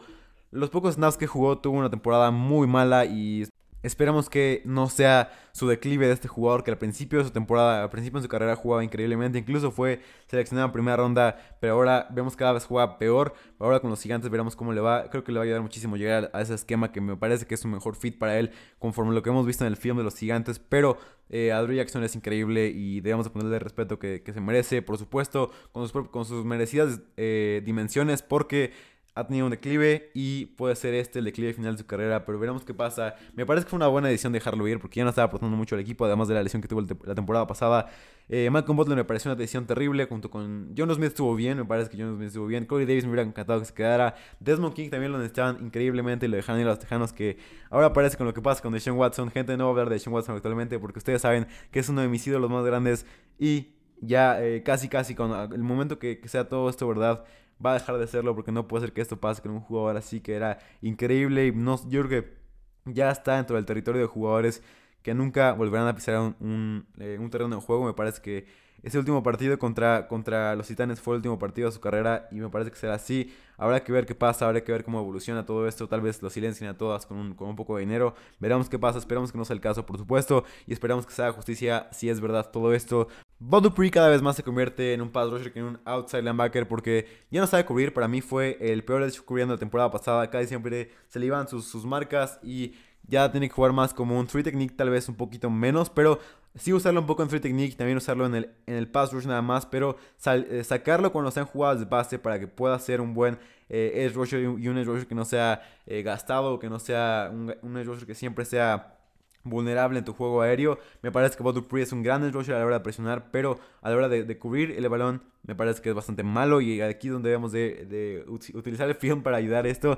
los 0.52 0.70
pocos 0.70 0.96
snaps 0.96 1.18
que 1.18 1.28
jugó, 1.28 1.58
tuvo 1.58 1.78
una 1.78 1.90
temporada 1.90 2.32
muy 2.32 2.68
mala 2.68 3.06
y 3.06 3.46
Esperamos 3.88 4.30
que 4.30 4.62
no 4.66 4.90
sea 4.90 5.32
su 5.54 5.66
declive 5.66 6.08
de 6.08 6.14
este 6.14 6.28
jugador 6.28 6.66
que 6.66 6.72
al 6.72 6.78
principio 6.78 7.20
de 7.20 7.26
su 7.26 7.32
temporada, 7.32 7.84
al 7.84 7.90
principio 7.90 8.20
de 8.20 8.24
su 8.24 8.30
carrera 8.30 8.54
jugaba 8.58 8.84
increíblemente, 8.84 9.40
incluso 9.40 9.72
fue 9.72 10.02
seleccionado 10.28 10.68
en 10.68 10.74
primera 10.74 10.98
ronda, 10.98 11.58
pero 11.62 11.74
ahora 11.74 12.06
vemos 12.12 12.34
que 12.34 12.40
cada 12.40 12.52
vez 12.52 12.66
juega 12.66 13.00
peor. 13.00 13.34
Ahora 13.60 13.80
con 13.80 13.90
los 13.90 14.02
gigantes 14.02 14.30
veremos 14.30 14.58
cómo 14.58 14.74
le 14.74 14.82
va. 14.82 15.10
Creo 15.10 15.24
que 15.24 15.32
le 15.32 15.40
va 15.40 15.44
a 15.44 15.46
ayudar 15.46 15.62
muchísimo 15.62 15.96
llegar 15.96 16.30
a 16.34 16.42
ese 16.42 16.54
esquema 16.54 16.92
que 16.92 17.00
me 17.00 17.16
parece 17.16 17.46
que 17.46 17.56
es 17.56 17.64
un 17.64 17.72
mejor 17.72 17.96
fit 17.96 18.20
para 18.20 18.38
él, 18.38 18.52
conforme 18.78 19.16
lo 19.16 19.24
que 19.24 19.30
hemos 19.30 19.46
visto 19.46 19.64
en 19.64 19.72
el 19.72 19.78
film 19.78 19.96
de 19.96 20.04
los 20.04 20.18
gigantes. 20.18 20.60
Pero 20.60 20.98
eh, 21.30 21.54
Jackson 21.76 22.04
es 22.04 22.14
increíble 22.14 22.68
y 22.68 23.00
debemos 23.00 23.26
de 23.26 23.30
ponerle 23.30 23.56
el 23.56 23.62
respeto 23.62 24.00
que, 24.00 24.22
se 24.26 24.42
merece, 24.42 24.82
por 24.82 24.98
supuesto, 24.98 25.50
con 25.72 25.88
sus, 25.88 26.10
con 26.10 26.26
sus 26.26 26.44
merecidas 26.44 27.00
eh, 27.16 27.62
dimensiones, 27.66 28.22
porque 28.22 28.74
ha 29.18 29.26
tenido 29.26 29.48
un 29.48 29.52
declive 29.52 30.12
y 30.14 30.46
puede 30.46 30.76
ser 30.76 30.94
este 30.94 31.18
el 31.18 31.26
declive 31.26 31.52
final 31.52 31.74
de 31.74 31.80
su 31.80 31.88
carrera, 31.88 32.24
pero 32.24 32.38
veremos 32.38 32.64
qué 32.64 32.76
pasa. 32.76 33.16
Me 33.34 33.48
parece 33.48 33.66
que 33.66 33.72
fue 33.72 33.78
una 33.78 33.88
buena 33.88 34.10
decisión 34.10 34.32
dejarlo 34.32 34.68
ir 34.68 34.80
porque 34.80 35.00
ya 35.00 35.04
no 35.04 35.10
estaba 35.10 35.26
aportando 35.26 35.58
mucho 35.58 35.74
al 35.74 35.82
equipo, 35.82 36.06
además 36.06 36.28
de 36.28 36.36
la 36.36 36.44
lesión 36.44 36.62
que 36.62 36.68
tuvo 36.68 36.86
la 37.04 37.16
temporada 37.16 37.48
pasada. 37.48 37.90
Eh, 38.30 38.52
Malcolm 38.52 38.78
Butler 38.78 38.96
me 38.96 39.06
pareció 39.06 39.32
una 39.32 39.36
decisión 39.36 39.66
terrible, 39.66 40.06
junto 40.06 40.30
con 40.30 40.72
John 40.78 40.94
Smith 40.94 41.08
estuvo 41.08 41.34
bien, 41.36 41.58
me 41.58 41.66
parece 41.66 41.90
que 41.90 41.98
John 41.98 42.16
Smith 42.16 42.28
estuvo 42.28 42.46
bien. 42.46 42.66
Corey 42.66 42.86
Davis 42.86 43.06
me 43.06 43.10
hubiera 43.10 43.28
encantado 43.28 43.60
que 43.60 43.66
se 43.66 43.74
quedara. 43.74 44.14
Desmond 44.40 44.76
King 44.76 44.92
también 44.92 45.12
lo 45.12 45.18
necesitaban 45.18 45.66
increíblemente 45.66 46.28
y 46.28 46.30
lo 46.30 46.36
dejaron 46.36 46.62
ir 46.62 46.68
a 46.68 46.72
los 46.72 46.80
Tejanos, 46.80 47.12
que 47.12 47.40
ahora 47.72 47.94
parece 47.94 48.18
con 48.18 48.28
lo 48.28 48.36
que 48.36 48.44
pasa 48.44 48.62
con 48.62 48.72
Deshaun 48.72 49.00
Watson. 49.00 49.32
Gente, 49.32 49.58
no 49.58 49.64
va 49.64 49.70
a 49.70 49.72
hablar 49.72 49.90
de 49.90 49.96
Deshaun 49.96 50.14
Watson 50.14 50.36
actualmente 50.36 50.78
porque 50.78 51.00
ustedes 51.00 51.24
saben 51.24 51.48
que 51.72 51.80
es 51.80 51.90
uno 51.90 52.02
de 52.02 52.08
mis 52.08 52.28
ídolos 52.28 52.52
más 52.52 52.64
grandes 52.64 53.08
y 53.40 53.70
ya 54.00 54.40
eh, 54.44 54.62
casi 54.62 54.90
casi 54.90 55.16
con 55.16 55.32
el 55.54 55.64
momento 55.64 55.98
que 55.98 56.22
sea 56.26 56.48
todo 56.48 56.70
esto 56.70 56.88
verdad 56.88 57.24
va 57.64 57.72
a 57.72 57.74
dejar 57.76 57.98
de 57.98 58.08
serlo 58.08 58.36
porque 58.36 58.52
no 58.52 58.68
puede 58.68 58.86
ser 58.86 58.94
que 58.94 59.02
esto 59.02 59.20
pase 59.20 59.42
con 59.42 59.52
un 59.52 59.62
jugador 59.62 59.98
así 59.98 60.22
que 60.22 60.36
era 60.36 60.60
increíble 60.82 61.48
y 61.48 61.52
no, 61.52 61.78
yo 61.90 62.06
creo 62.06 62.24
que 62.24 62.38
ya 62.86 63.12
está 63.12 63.36
dentro 63.38 63.56
del 63.56 63.66
territorio 63.66 64.02
de 64.02 64.08
jugadores 64.08 64.64
que 65.02 65.14
nunca 65.14 65.54
volverán 65.54 65.88
a 65.88 65.96
pisar 65.96 66.20
un, 66.20 66.36
un, 66.40 66.88
eh, 67.00 67.18
un 67.20 67.30
terreno 67.30 67.56
de 67.56 67.62
juego. 67.62 67.86
Me 67.86 67.94
parece 67.94 68.22
que 68.22 68.46
ese 68.84 69.00
último 69.00 69.24
partido 69.24 69.58
contra, 69.58 70.08
contra 70.08 70.56
los 70.56 70.68
Titanes 70.68 71.02
fue 71.02 71.16
el 71.16 71.18
último 71.18 71.40
partido 71.40 71.68
de 71.68 71.74
su 71.74 71.82
carrera 71.82 72.28
y 72.32 72.36
me 72.36 72.50
parece 72.50 72.72
que 72.72 72.78
será 72.78 72.94
así. 72.94 73.34
Habrá 73.58 73.84
que 73.84 73.92
ver 73.92 74.06
qué 74.06 74.14
pasa, 74.14 74.46
habrá 74.46 74.64
que 74.64 74.72
ver 74.72 74.84
cómo 74.84 75.00
evoluciona 75.00 75.46
todo 75.46 75.68
esto. 75.68 75.88
Tal 75.88 76.02
vez 76.02 76.22
lo 76.22 76.30
silencien 76.30 76.70
a 76.70 76.78
todas 76.78 77.08
con 77.08 77.18
un, 77.18 77.34
con 77.34 77.50
un 77.50 77.56
poco 77.56 77.76
de 77.76 77.82
dinero. 77.82 78.14
Veremos 78.40 78.70
qué 78.70 78.78
pasa, 78.78 79.00
esperamos 79.00 79.32
que 79.32 79.38
no 79.38 79.46
sea 79.46 79.56
el 79.56 79.62
caso, 79.62 79.86
por 79.86 79.98
supuesto. 79.98 80.44
Y 80.68 80.74
esperamos 80.74 81.08
que 81.08 81.14
se 81.14 81.24
haga 81.24 81.34
justicia 81.34 81.88
si 81.92 82.08
es 82.08 82.22
verdad 82.22 82.52
todo 82.52 82.74
esto. 82.74 83.08
Bob 83.40 83.64
Dupree 83.64 83.90
cada 83.90 84.10
vez 84.10 84.22
más 84.22 84.36
se 84.36 84.44
convierte 84.44 84.94
en 84.94 85.02
un 85.02 85.10
pass 85.10 85.30
rusher 85.32 85.52
que 85.52 85.60
en 85.60 85.66
un 85.66 85.80
outside 85.86 86.22
linebacker 86.22 86.68
porque 86.68 87.08
ya 87.32 87.42
no 87.42 87.48
sabe 87.48 87.66
cubrir. 87.66 87.94
Para 87.94 88.08
mí 88.08 88.22
fue 88.22 88.58
el 88.62 88.84
peor 88.84 89.02
hecho 89.04 89.26
cubriendo 89.26 89.56
la 89.56 89.60
temporada 89.60 89.90
pasada. 89.90 90.30
Casi 90.30 90.48
siempre 90.48 90.92
se 91.08 91.20
le 91.20 91.26
iban 91.26 91.48
sus, 91.48 91.66
sus 91.66 91.84
marcas 91.84 92.40
y 92.44 92.76
ya 93.08 93.32
tiene 93.32 93.48
que 93.48 93.56
jugar 93.56 93.74
más 93.74 93.94
como 93.94 94.20
un 94.20 94.28
3 94.28 94.44
technique, 94.44 94.76
tal 94.76 94.90
vez 94.90 95.08
un 95.10 95.16
poquito 95.16 95.50
menos, 95.50 95.90
pero 95.90 96.20
sí 96.58 96.74
usarlo 96.74 97.00
un 97.00 97.08
poco 97.08 97.24
en 97.24 97.30
3 97.30 97.42
technique, 97.42 97.76
también 97.76 97.98
usarlo 97.98 98.26
en 98.26 98.36
el, 98.36 98.50
en 98.66 98.76
el 98.76 98.88
pass 98.88 99.12
rush 99.14 99.26
nada 99.26 99.42
más, 99.42 99.66
pero 99.66 99.98
eh, 100.26 100.64
sacarlo 100.64 101.12
cuando 101.12 101.32
sean 101.32 101.46
jugadas 101.46 101.80
de 101.80 101.86
base 101.86 102.20
para 102.20 102.40
que 102.40 102.48
pueda 102.48 102.78
ser 102.80 103.02
un 103.02 103.14
buen 103.14 103.38
eh, 103.70 104.06
edge 104.06 104.14
rusher 104.14 104.42
y 104.42 104.68
un 104.68 104.78
edge 104.78 104.86
rusher 104.86 105.08
que 105.08 105.16
no 105.16 105.26
sea 105.26 105.62
eh, 105.86 106.02
gastado, 106.04 106.60
que 106.60 106.70
no 106.70 106.80
sea 106.80 107.30
un, 107.32 107.56
un 107.62 107.78
edge 107.78 107.86
rusher 107.86 108.08
que 108.08 108.16
siempre 108.16 108.46
sea 108.46 108.98
vulnerable 109.44 110.00
en 110.00 110.06
tu 110.06 110.14
juego 110.14 110.42
aéreo. 110.42 110.80
Me 111.02 111.12
parece 111.12 111.38
que 111.38 111.44
Bob 111.44 111.54
Dupree 111.54 111.84
es 111.84 111.92
un 111.92 112.04
gran 112.04 112.24
edge 112.24 112.34
rusher 112.34 112.56
a 112.56 112.60
la 112.60 112.66
hora 112.66 112.78
de 112.78 112.84
presionar, 112.84 113.32
pero 113.32 113.60
a 113.82 113.90
la 113.90 113.96
hora 113.96 114.10
de, 114.10 114.38
cubrir 114.38 114.72
el 114.72 114.88
balón 114.90 115.24
me 115.44 115.56
parece 115.56 115.82
que 115.82 115.90
es 115.90 115.96
bastante 115.96 116.24
malo 116.24 116.62
y 116.62 116.82
aquí 116.82 117.08
es 117.08 117.14
donde 117.14 117.30
debemos 117.30 117.52
de, 117.52 117.86
de 117.86 118.26
utilizar 118.28 118.88
el 118.90 118.96
film 118.96 119.24
para 119.24 119.38
ayudar 119.38 119.66
esto. 119.68 119.98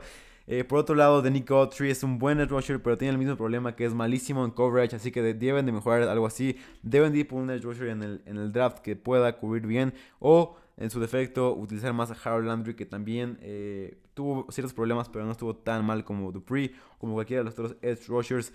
Eh, 0.51 0.63
por 0.63 0.79
otro 0.79 0.95
lado, 0.95 1.21
The 1.21 1.29
Nico 1.29 1.69
Tree 1.69 1.91
es 1.91 2.01
un 2.01 2.17
buen 2.17 2.39
edge 2.39 2.49
rusher, 2.49 2.81
pero 2.81 2.97
tiene 2.97 3.11
el 3.11 3.19
mismo 3.19 3.37
problema 3.37 3.75
que 3.75 3.85
es 3.85 3.93
malísimo 3.93 4.43
en 4.43 4.49
coverage, 4.49 4.95
así 4.95 5.11
que 5.11 5.21
deben 5.21 5.67
de 5.67 5.71
mejorar 5.71 6.09
algo 6.09 6.25
así. 6.25 6.57
Deben 6.81 7.13
de 7.13 7.19
ir 7.19 7.27
por 7.27 7.39
un 7.39 7.51
edge 7.51 7.61
rusher 7.61 7.89
en 7.89 8.01
el, 8.01 8.23
en 8.25 8.37
el 8.37 8.51
draft 8.51 8.79
que 8.79 8.95
pueda 8.95 9.37
cubrir 9.37 9.67
bien 9.67 9.93
o 10.19 10.57
en 10.75 10.89
su 10.89 10.99
defecto 10.99 11.55
utilizar 11.55 11.93
más 11.93 12.09
a 12.09 12.17
Harold 12.23 12.47
Landry 12.47 12.73
que 12.73 12.87
también 12.87 13.37
eh, 13.41 13.99
tuvo 14.15 14.47
ciertos 14.49 14.73
problemas 14.73 15.07
pero 15.09 15.23
no 15.25 15.33
estuvo 15.33 15.55
tan 15.55 15.85
mal 15.85 16.03
como 16.03 16.31
Dupree 16.31 16.73
como 16.97 17.13
cualquiera 17.13 17.41
de 17.41 17.43
los 17.43 17.53
otros 17.53 17.75
edge 17.81 18.07
rushers 18.07 18.53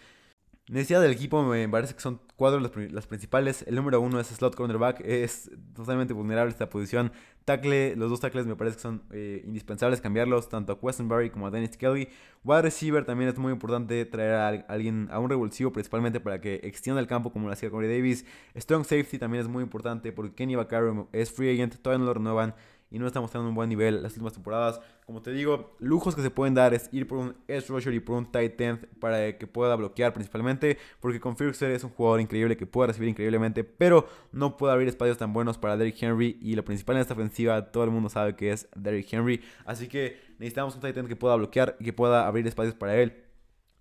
Necesidad 0.67 1.03
del 1.03 1.13
equipo 1.13 1.43
me 1.43 1.69
parece 1.69 1.95
que 1.95 2.01
son 2.01 2.23
cuatro 2.37 2.59
las, 2.59 3.07
principales. 3.07 3.65
El 3.69 3.75
número 3.75 4.01
uno 4.01 4.19
es 4.19 4.29
slot 4.29 4.55
cornerback. 4.55 5.03
Es 5.05 5.51
totalmente 5.75 6.15
vulnerable 6.15 6.51
esta 6.51 6.71
posición. 6.71 7.13
Tackle, 7.45 7.95
los 7.97 8.09
dos 8.09 8.21
tackles 8.21 8.47
me 8.47 8.57
parece 8.57 8.77
que 8.77 8.83
son 8.83 9.03
eh, 9.11 9.43
indispensables 9.45 10.01
cambiarlos, 10.01 10.49
tanto 10.49 10.73
a 10.73 10.81
Questenberry 10.81 11.29
como 11.29 11.47
a 11.47 11.51
Dennis 11.51 11.77
Kelly. 11.77 12.09
Wide 12.45 12.63
receiver 12.63 13.05
también 13.05 13.29
es 13.29 13.37
muy 13.37 13.53
importante 13.53 14.07
traer 14.07 14.33
a 14.33 14.49
alguien, 14.67 15.09
a 15.11 15.19
un 15.19 15.29
revulsivo, 15.29 15.71
principalmente 15.71 16.19
para 16.21 16.41
que 16.41 16.61
extienda 16.63 16.99
el 16.99 17.07
campo 17.07 17.31
como 17.31 17.47
lo 17.47 17.53
hacía 17.53 17.69
Corey 17.69 17.95
Davis. 17.95 18.25
Strong 18.57 18.85
safety 18.85 19.19
también 19.19 19.43
es 19.43 19.49
muy 19.49 19.63
importante 19.63 20.13
porque 20.13 20.35
Kenny 20.35 20.55
Vaccaro 20.55 21.11
es 21.13 21.31
free 21.31 21.53
agent, 21.53 21.77
todavía 21.77 21.99
no 21.99 22.07
lo 22.07 22.15
renuevan 22.15 22.55
y 22.95 22.99
no 23.01 23.09
está 23.09 23.21
mostrando 23.21 23.49
un 23.49 23.57
buen 23.57 23.69
nivel 23.69 24.05
las 24.05 24.13
últimas 24.13 24.35
temporadas. 24.35 24.81
Como 25.05 25.21
te 25.21 25.33
digo, 25.33 25.75
lujos 25.81 26.15
que 26.15 26.23
se 26.23 26.31
pueden 26.31 26.55
dar 26.55 26.75
es 26.75 26.89
ir 26.93 27.09
por 27.09 27.19
un 27.19 27.35
edge 27.49 27.67
rusher 27.67 27.93
y 27.93 27.99
por 27.99 28.17
un 28.17 28.31
tight 28.31 28.61
end 28.61 28.87
para 29.01 29.37
que 29.37 29.49
pueda 29.49 29.75
bloquear 29.75 30.13
principalmente, 30.13 30.79
porque 31.01 31.19
con 31.19 31.37
Firxer 31.37 31.73
es 31.73 31.83
un 31.83 31.91
jugador 31.91 32.21
increíble 32.21 32.57
que 32.57 32.67
puede 32.67 32.87
recibir 32.87 33.09
increíblemente, 33.09 33.65
pero 33.65 34.07
no 34.31 34.57
puede 34.57 34.75
abrir 34.75 34.87
espacios 34.87 35.19
tan 35.19 35.33
buenos 35.33 35.59
para 35.59 35.77
Derrick 35.77 36.01
Henry 36.01 36.39
y 36.41 36.55
lo 36.55 36.65
principal 36.65 36.95
en 36.95 37.03
esta 37.03 37.15
ofensiva 37.15 37.73
todo 37.73 37.83
el 37.83 37.91
mundo 37.91 38.09
sabe 38.09 38.37
que 38.37 38.53
es 38.53 38.69
Derrick 38.77 39.13
Henry, 39.13 39.43
así 39.65 39.89
que 39.89 40.17
necesitamos 40.39 40.77
un 40.77 40.81
tight 40.81 40.97
end 40.97 41.09
que 41.09 41.17
pueda 41.17 41.35
bloquear 41.35 41.77
y 41.81 41.85
que 41.85 41.93
pueda 41.93 42.29
abrir 42.29 42.47
espacios 42.47 42.77
para 42.77 42.95
él. 42.95 43.25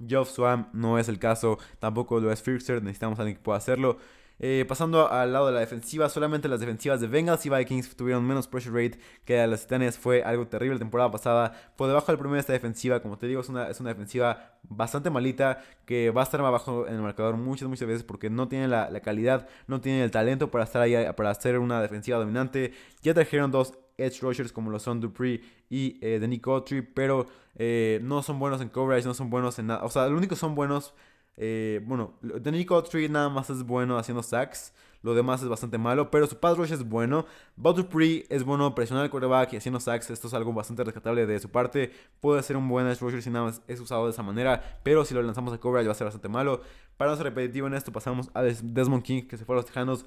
Geoff 0.04 0.32
Swam 0.32 0.70
no 0.74 0.98
es 0.98 1.08
el 1.08 1.20
caso, 1.20 1.60
tampoco 1.78 2.20
lo 2.20 2.32
es 2.32 2.42
Firxer, 2.42 2.82
necesitamos 2.82 3.20
a 3.20 3.22
alguien 3.22 3.38
que 3.38 3.44
pueda 3.44 3.60
hacerlo. 3.60 4.00
Eh, 4.40 4.66
pasando 4.68 5.10
al 5.10 5.32
lado 5.32 5.48
de 5.48 5.54
la 5.54 5.60
defensiva, 5.60 6.10
solamente 6.10 6.48
las 6.48 6.60
defensivas 6.60 7.00
de 7.00 7.08
Bengals 7.08 7.46
y 7.46 7.50
Vikings 7.50 7.96
tuvieron 7.96 8.26
menos 8.26 8.48
pressure 8.48 8.84
rate 8.84 9.00
que 9.26 9.40
a 9.40 9.48
las 9.48 9.62
Titanes. 9.62 9.98
Fue 9.98 10.24
algo 10.24 10.48
terrible 10.48 10.76
la 10.76 10.80
temporada 10.80 11.12
pasada. 11.12 11.54
Por 11.76 11.88
debajo 11.88 12.08
del 12.08 12.18
promedio 12.18 12.42
esta 12.42 12.54
defensiva, 12.54 13.02
como 13.02 13.18
te 13.18 13.28
digo, 13.28 13.42
es 13.42 13.50
una, 13.50 13.70
es 13.70 13.80
una 13.80 13.90
defensiva 13.90 14.58
bastante 14.64 15.10
malita 15.10 15.64
que 15.86 16.10
va 16.10 16.22
a 16.22 16.24
estar 16.24 16.42
más 16.42 16.50
abajo 16.50 16.88
en 16.88 16.96
el 16.96 17.02
marcador 17.02 17.38
muchas, 17.38 17.68
muchas 17.68 17.88
veces 17.88 18.04
porque 18.04 18.30
no 18.30 18.48
tiene 18.48 18.68
la, 18.68 18.90
calidad, 19.02 19.48
no 19.68 19.82
tiene 19.82 20.04
el 20.04 20.12
talento 20.12 20.50
para 20.52 20.64
estar 20.64 20.82
ahí, 20.82 20.96
para 21.16 21.30
hacer 21.30 21.60
una 21.60 21.82
defensiva 21.82 22.18
dominante. 22.18 22.74
Ya 23.02 23.14
trajeron 23.14 23.52
dos 23.52 23.74
edge 23.98 24.22
rushers 24.22 24.52
como 24.52 24.72
lo 24.72 24.80
son 24.80 25.00
Dupree 25.00 25.42
y 25.70 25.98
eh, 26.02 26.20
de 26.20 26.28
Nick 26.28 26.48
Autry, 26.48 26.82
pero 26.82 27.28
eh, 27.56 28.00
no 28.04 28.24
son 28.24 28.40
buenos 28.40 28.62
en 28.62 28.70
coverage, 28.70 29.06
no 29.06 29.14
son 29.14 29.30
buenos 29.30 29.60
en 29.60 29.68
nada. 29.68 29.84
O 29.84 29.90
sea, 29.90 30.08
lo 30.08 30.18
único 30.18 30.36
que 30.36 30.40
son 30.40 30.56
buenos, 30.56 30.94
eh, 31.38 31.82
bueno, 31.84 32.14
de 32.22 32.52
Nick 32.52 32.72
Autry 32.72 33.10
nada 33.10 33.30
más 33.30 33.50
es 33.50 33.64
bueno 33.64 33.98
haciendo 33.98 34.24
sacks. 34.24 34.74
Lo 35.02 35.14
demás 35.14 35.42
es 35.44 35.50
bastante 35.50 35.78
malo, 35.78 36.10
pero 36.10 36.28
su 36.28 36.40
pass 36.40 36.58
rush 36.58 36.72
es 36.72 36.88
bueno. 36.88 37.26
Bob 37.58 37.76
Dupree 37.76 38.26
es 38.30 38.44
bueno 38.46 38.74
presionar 38.74 39.04
el 39.04 39.12
quarterback 39.12 39.52
y 39.52 39.58
haciendo 39.58 39.82
sacks. 39.82 40.10
Esto 40.10 40.28
es 40.28 40.34
algo 40.34 40.54
bastante 40.54 40.82
rescatable 40.84 41.26
de 41.26 41.40
su 41.40 41.50
parte. 41.50 41.92
Puede 42.22 42.42
ser 42.42 42.56
un 42.56 42.70
buen 42.70 42.88
edge 42.88 43.02
rusher 43.02 43.22
si 43.22 43.30
nada 43.30 43.46
más 43.46 43.62
es 43.68 43.82
usado 43.82 44.06
de 44.06 44.12
esa 44.12 44.24
manera, 44.24 44.80
pero 44.84 45.04
si 45.04 45.14
lo 45.14 45.22
lanzamos 45.22 45.54
a 45.54 45.58
coverage 45.58 45.88
va 45.88 45.92
a 45.92 45.96
ser 45.96 46.06
bastante 46.06 46.30
malo. 46.30 46.62
Para 46.96 47.12
no 47.12 47.18
ser 47.18 47.26
repetitivo 47.26 47.68
en 47.68 47.74
esto, 47.74 47.92
pasamos 47.92 48.30
a 48.34 48.44
Desmond 48.44 49.04
King, 49.04 49.24
que 49.24 49.38
se 49.38 49.44
fue 49.44 49.56
a 49.56 49.58
los 49.58 49.66
Tejanos. 49.66 50.06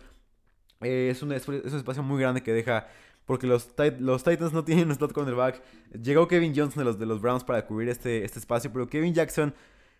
es, 0.81 1.23
un, 1.23 1.33
es 1.33 1.47
un 1.47 1.57
espacio 1.57 2.03
muy 2.03 2.19
grande 2.19 2.43
que 2.43 2.55
deja 2.55 2.87
porque 3.27 3.47
los, 3.47 3.69
los 3.99 4.25
Titans 4.25 4.53
no 4.53 4.65
tienen 4.65 4.89
un 4.89 4.95
slot 4.95 5.13
cornerback. 5.13 5.63
Llegó 6.01 6.27
Kevin 6.27 6.55
Johnson 6.57 6.79
de 6.79 6.85
los, 6.85 6.99
de 6.99 7.07
los 7.07 7.21
Browns 7.21 7.45
para 7.45 7.67
cubrir 7.67 7.89
este, 7.91 8.25
este 8.25 8.39
espacio, 8.39 8.73
pero 8.73 8.89
Kevin 8.89 9.13
Jackson 9.13 9.53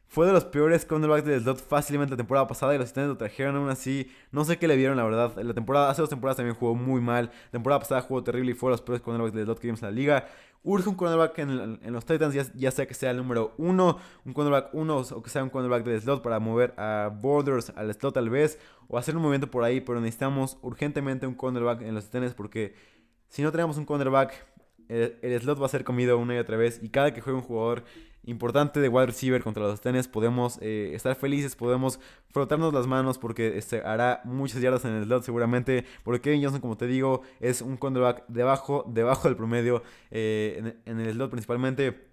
fue 0.09 0.27
de 0.27 0.33
los 0.33 0.45
peores 0.45 0.85
cornerbacks 0.85 1.25
del 1.25 1.41
slot 1.43 1.59
fácilmente 1.59 2.13
la 2.13 2.17
temporada 2.17 2.47
pasada 2.47 2.75
y 2.75 2.79
los 2.79 2.89
Titans 2.89 3.09
lo 3.09 3.17
trajeron 3.17 3.57
aún 3.57 3.69
así. 3.69 4.11
No 4.31 4.45
sé 4.45 4.59
qué 4.59 4.69
le 4.69 4.77
vieron, 4.77 4.97
la 4.97 5.05
verdad. 5.05 5.37
La 5.43 5.53
temporada, 5.53 5.91
hace 5.91 6.01
dos 6.01 6.11
temporadas 6.11 6.37
también 6.37 6.55
jugó 6.55 6.75
muy 6.75 7.01
mal. 7.01 7.31
La 7.47 7.51
temporada 7.51 7.81
pasada 7.81 8.01
jugó 8.03 8.23
terrible 8.23 8.53
y 8.53 8.55
fue 8.55 8.71
de 8.71 8.73
los 8.73 8.83
peores 8.83 9.03
cornerbacks 9.03 9.35
del 9.35 9.45
slot 9.45 9.59
que 9.59 9.67
vimos 9.67 9.83
en 9.83 9.89
la 9.89 9.93
liga. 9.93 10.27
Urge 10.63 10.89
un 10.89 10.95
cornerback 10.97 11.39
en, 11.39 11.93
los 11.93 12.05
Titans, 12.05 12.35
ya, 12.55 12.71
sea 12.71 12.87
que 12.87 12.95
sea 12.95 13.13
el 13.13 13.19
número 13.19 13.55
uno, 13.57 13.99
un 14.25 14.33
cornerback 14.33 14.75
uno 14.75 14.99
o 14.99 15.23
que 15.23 15.31
sea 15.31 15.45
un 15.45 15.51
cornerback 15.51 15.85
del 15.85 16.01
slot 16.01 16.23
para 16.23 16.41
mover 16.41 16.75
a 16.77 17.09
Borders 17.13 17.73
al 17.77 17.93
slot 17.95 18.15
tal 18.15 18.31
vez, 18.31 18.59
o 18.89 18.99
hacer 18.99 19.15
un 19.15 19.23
movimiento 19.23 19.49
por 19.49 19.63
ahí, 19.63 19.81
pero 19.81 20.01
necesitamos 20.01 20.59
urgentemente 20.63 21.25
un 21.25 21.35
cornerback 21.35 21.83
en 21.83 21.95
los 21.95 22.07
Titans 22.07 22.35
porque 22.35 22.75
si 23.29 23.43
no 23.43 23.53
tenemos 23.53 23.77
un 23.77 23.85
cornerback, 23.85 24.45
el, 24.89 25.41
slot 25.41 25.61
va 25.61 25.67
a 25.67 25.69
ser 25.69 25.85
comido 25.85 26.19
una 26.19 26.35
y 26.35 26.39
otra 26.39 26.57
vez. 26.57 26.81
Y 26.83 26.89
cada 26.89 27.13
que 27.13 27.21
juegue 27.21 27.39
un 27.39 27.45
jugador 27.45 27.85
importante 28.27 28.81
de 28.81 28.89
wide 28.89 29.07
receiver 29.07 29.43
contra 29.43 29.63
los 29.63 29.81
Titanes, 29.81 30.09
podemos 30.09 30.59
eh, 30.61 30.91
estar 30.95 31.15
felices, 31.15 31.57
podemos 31.57 32.01
frotarnos 32.31 32.75
las 32.75 32.87
manos 32.87 33.19
porque 33.19 33.57
este, 33.57 33.81
hará 33.81 34.21
muchas 34.25 34.61
yardas 34.61 34.85
en 34.85 34.93
el 34.93 35.05
slot 35.05 35.23
seguramente. 35.23 35.85
Porque 36.03 36.21
Kevin 36.21 36.43
Johnson, 36.43 36.61
como 36.61 36.77
te 36.77 36.87
digo, 36.87 37.23
es 37.41 37.63
un 37.63 37.77
cornerback 37.77 38.25
debajo, 38.29 38.85
debajo 38.89 39.29
del 39.29 39.37
promedio 39.37 39.83
eh, 40.11 40.75
en, 40.85 41.01
el 41.01 41.13
slot 41.13 41.31
principalmente. 41.31 42.09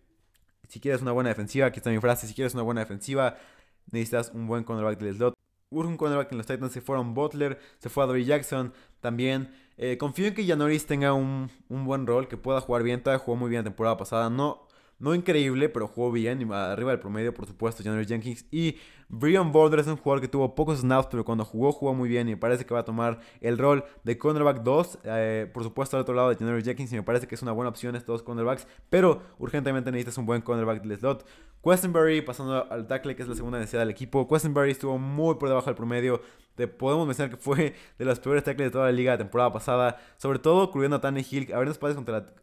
Si 0.70 0.80
quieres 0.80 1.02
una 1.02 1.12
buena 1.12 1.30
defensiva, 1.30 1.68
aquí 1.68 1.80
está 1.80 1.90
mi 1.90 2.00
frase, 2.00 2.28
si 2.28 2.34
quieres 2.34 2.54
una 2.54 2.64
buena 2.64 2.82
defensiva, 2.82 3.38
necesitas 3.92 4.32
un 4.34 4.48
buen 4.48 4.64
cornerback 4.64 5.00
del 5.00 5.16
slot. 5.16 5.34
Urge 5.72 5.90
un 5.90 5.98
cornerback 5.98 6.32
en 6.32 6.38
los 6.38 6.48
Titans, 6.48 6.72
se 6.72 6.82
fueron 6.82 7.16
Butler, 7.16 7.60
se 7.80 7.90
fue 7.90 8.04
a 8.04 8.08
Dory 8.08 8.26
Jackson 8.26 8.72
también. 9.02 9.52
Eh, 9.78 9.98
confío 9.98 10.28
en 10.28 10.36
que 10.36 10.46
Janoris 10.46 10.86
tenga 10.86 11.14
un, 11.14 11.50
un, 11.68 11.86
buen 11.86 12.06
rol, 12.06 12.28
que 12.28 12.38
pueda 12.38 12.62
jugar 12.62 12.84
bien. 12.84 13.02
Todavía 13.02 13.24
jugó 13.24 13.36
muy 13.36 13.50
bien 13.50 13.62
la 13.62 13.64
temporada 13.64 13.98
pasada. 13.98 14.30
No, 14.30 14.68
no 15.04 15.14
increíble, 15.14 15.68
pero 15.68 15.88
jugó 15.88 16.14
bien. 16.14 16.50
Arriba 16.54 16.92
del 16.92 17.00
promedio, 17.00 17.34
por 17.34 17.46
supuesto, 17.46 17.84
Janoris 17.84 18.08
Jenkins. 18.08 18.46
Y 18.52 18.78
Brian 19.10 19.52
Boulder 19.52 19.82
es 19.82 19.88
un 19.88 19.98
jugador 19.98 20.22
que 20.22 20.30
tuvo 20.30 20.56
pocos 20.56 20.80
snaps, 20.80 21.10
pero 21.12 21.26
cuando 21.26 21.44
jugó, 21.44 21.74
jugó 21.74 21.94
muy 21.94 22.08
bien. 22.08 22.30
Y 22.30 22.32
me 22.32 22.38
parece 22.38 22.66
que 22.66 22.74
va 22.74 22.80
a 22.80 22.86
tomar 22.86 23.20
el 23.42 23.58
rol 23.58 23.84
de 24.06 24.18
cornerback 24.18 24.64
2. 24.64 25.00
Eh, 25.04 25.52
por 25.54 25.64
supuesto, 25.64 25.98
al 25.98 26.04
otro 26.04 26.16
lado 26.16 26.30
de 26.30 26.38
Janoris 26.38 26.64
Jenkins. 26.64 26.94
Y 26.94 26.96
me 26.96 27.04
parece 27.04 27.28
que 27.28 27.36
es 27.36 27.42
una 27.42 27.52
buena 27.52 27.70
opción 27.70 27.98
estos 27.98 28.14
dos 28.14 28.24
cornerbacks. 28.24 28.66
Pero 28.90 29.22
urgentemente 29.40 29.92
necesitas 29.92 30.18
un 30.18 30.26
buen 30.26 30.42
cornerback 30.42 30.82
del 30.82 30.98
slot. 30.98 31.26
Questenberry, 31.62 32.22
pasando 32.22 32.72
al 32.72 32.88
tackle, 32.88 33.16
que 33.18 33.24
es 33.24 33.28
la 33.28 33.36
segunda 33.36 33.60
necesidad 33.60 33.82
del 33.82 33.90
equipo. 33.90 34.26
Questenberry 34.26 34.72
estuvo 34.72 34.98
muy 34.98 35.36
por 35.36 35.50
debajo 35.50 35.66
del 35.66 35.76
promedio. 35.76 36.22
Te 36.56 36.68
podemos 36.68 37.08
mencionar 37.08 37.36
que 37.36 37.42
fue 37.42 37.76
de 37.98 38.06
los 38.06 38.20
peores 38.20 38.44
tackles 38.44 38.68
de 38.68 38.72
toda 38.72 38.86
la 38.86 38.92
liga 38.92 39.14
la 39.14 39.18
temporada 39.18 39.52
pasada. 39.52 39.98
Sobre 40.18 40.40
todo 40.40 40.72
cubriendo 40.72 40.98
a 40.98 41.02
Tannehill. 41.02 41.54
Abriendo 41.54 41.72
espacios, 41.72 41.96
contra 41.96 42.34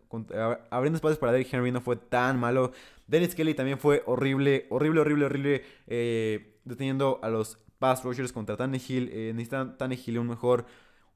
abriendo 0.70 0.96
espacios 0.96 1.18
para 1.18 1.32
Derrick 1.32 1.52
Henry 1.52 1.70
no 1.70 1.80
fue 1.80 1.96
tan 1.96 2.38
malo. 2.38 2.72
Dennis 3.06 3.34
Kelly 3.34 3.54
también 3.54 3.78
fue 3.78 4.02
horrible, 4.06 4.66
horrible, 4.70 5.00
horrible, 5.00 5.24
horrible. 5.26 5.64
Eh, 5.86 6.58
deteniendo 6.64 7.20
a 7.22 7.28
los 7.28 7.58
pass 7.78 8.04
rushers 8.04 8.32
contra 8.32 8.56
Tannehill. 8.56 9.08
Eh, 9.12 9.32
necesitan 9.34 9.76
Tannehill 9.78 10.18
un 10.18 10.28
mejor 10.28 10.66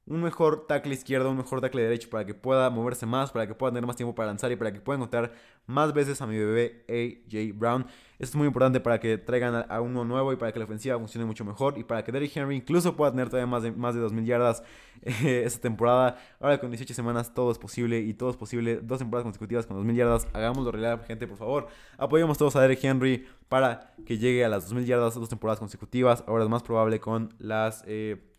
un 0.06 0.22
mejor 0.22 0.66
tackle 0.66 0.92
izquierdo, 0.92 1.30
un 1.30 1.38
mejor 1.38 1.60
tackle 1.60 1.82
derecho 1.82 2.10
para 2.10 2.26
que 2.26 2.34
pueda 2.34 2.68
moverse 2.68 3.06
más, 3.06 3.32
para 3.32 3.46
que 3.46 3.54
pueda 3.54 3.72
tener 3.72 3.86
más 3.86 3.96
tiempo 3.96 4.14
para 4.14 4.26
lanzar 4.28 4.52
y 4.52 4.56
para 4.56 4.72
que 4.72 4.80
pueda 4.80 4.96
encontrar 4.98 5.32
más 5.66 5.94
veces 5.94 6.20
a 6.20 6.26
mi 6.26 6.38
bebé 6.38 6.84
AJ 6.88 7.58
Brown. 7.58 7.86
Esto 8.18 8.32
es 8.32 8.36
muy 8.36 8.46
importante 8.46 8.80
para 8.80 9.00
que 9.00 9.16
traigan 9.16 9.64
a, 9.68 9.80
uno 9.80 10.04
nuevo 10.04 10.32
y 10.32 10.36
para 10.36 10.52
que 10.52 10.58
la 10.58 10.66
ofensiva 10.66 10.98
funcione 10.98 11.24
mucho 11.24 11.44
mejor 11.44 11.78
y 11.78 11.84
para 11.84 12.04
que 12.04 12.12
Derrick 12.12 12.36
Henry 12.36 12.54
incluso 12.54 12.94
pueda 12.94 13.10
tener 13.10 13.28
todavía 13.28 13.46
más 13.46 13.62
de, 13.62 13.72
más 13.72 13.94
de 13.94 14.02
2.000 14.02 14.24
yardas 14.26 14.62
eh, 15.02 15.42
esta 15.44 15.60
temporada. 15.60 16.18
Ahora 16.38 16.58
con 16.60 16.70
18 16.70 16.92
semanas 16.92 17.32
todo 17.32 17.50
es 17.50 17.58
posible 17.58 18.00
y 18.00 18.12
todo 18.12 18.30
es 18.30 18.36
posible. 18.36 18.80
Dos 18.82 18.98
temporadas 18.98 19.24
consecutivas 19.24 19.66
con 19.66 19.82
2.000 19.82 19.94
yardas. 19.94 20.28
Hagámoslo 20.34 20.70
realidad, 20.70 21.04
gente, 21.06 21.26
por 21.26 21.38
favor. 21.38 21.66
Apoyemos 21.96 22.36
todos 22.36 22.54
a 22.56 22.60
Derrick 22.60 22.84
Henry 22.84 23.26
para 23.48 23.94
que 24.04 24.18
llegue 24.18 24.44
a 24.44 24.50
las 24.50 24.70
2.000 24.70 24.84
yardas 24.84 25.14
dos 25.14 25.30
temporadas 25.30 25.58
consecutivas. 25.58 26.24
Ahora 26.26 26.44
es 26.44 26.50
más 26.50 26.62
probable 26.62 27.00
con 27.00 27.34
las... 27.38 27.84
Eh, 27.86 28.33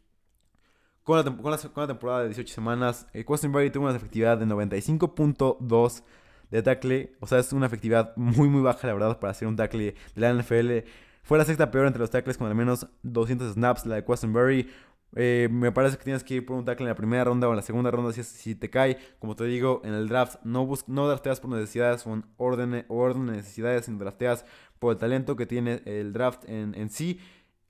con 1.05 1.17
la, 1.17 1.57
temporada 1.87 2.21
de 2.21 2.29
18 2.29 2.51
semanas, 2.51 3.07
eh, 3.13 3.23
Questenberry 3.23 3.69
tuvo 3.69 3.85
una 3.85 3.95
efectividad 3.95 4.39
de 4.39 4.47
95.2 4.47 6.01
de 6.49 6.63
tackle. 6.63 7.15
O 7.19 7.27
sea, 7.27 7.37
es 7.37 7.53
una 7.53 7.67
efectividad 7.67 8.13
muy, 8.15 8.49
muy 8.49 8.63
baja, 8.63 8.87
la 8.87 8.93
verdad, 8.93 9.19
para 9.19 9.31
hacer 9.31 9.47
un 9.47 9.55
tackle 9.55 9.95
de 10.15 10.21
la 10.21 10.33
NFL. 10.33 10.89
Fue 11.21 11.37
la 11.37 11.45
sexta 11.45 11.69
peor 11.69 11.85
entre 11.85 11.99
los 11.99 12.09
tackles 12.09 12.39
con 12.39 12.47
al 12.47 12.55
menos 12.55 12.87
200 13.03 13.53
snaps, 13.53 13.85
la 13.85 13.95
de 13.95 14.03
Questenberry. 14.03 14.67
Eh, 15.15 15.47
me 15.51 15.71
parece 15.71 15.97
que 15.97 16.03
tienes 16.03 16.23
que 16.23 16.35
ir 16.35 16.45
por 16.45 16.57
un 16.57 16.65
tackle 16.65 16.85
en 16.85 16.89
la 16.89 16.95
primera 16.95 17.23
ronda 17.23 17.47
o 17.47 17.51
en 17.51 17.57
la 17.57 17.61
segunda 17.61 17.91
ronda 17.91 18.11
si, 18.11 18.23
si 18.23 18.55
te 18.55 18.71
cae. 18.71 18.97
Como 19.19 19.35
te 19.35 19.43
digo, 19.43 19.81
en 19.85 19.93
el 19.93 20.07
draft 20.07 20.37
no, 20.43 20.67
no 20.87 21.07
drafteas 21.07 21.39
por 21.39 21.51
necesidades 21.51 22.05
o 22.07 22.19
orden, 22.37 22.83
orden 22.87 23.27
de 23.27 23.33
necesidades, 23.33 23.85
sino 23.85 23.99
drafteas 23.99 24.43
por 24.79 24.93
el 24.93 24.97
talento 24.97 25.35
que 25.35 25.45
tiene 25.45 25.83
el 25.85 26.13
draft 26.13 26.49
en, 26.49 26.73
en 26.73 26.89
sí 26.89 27.19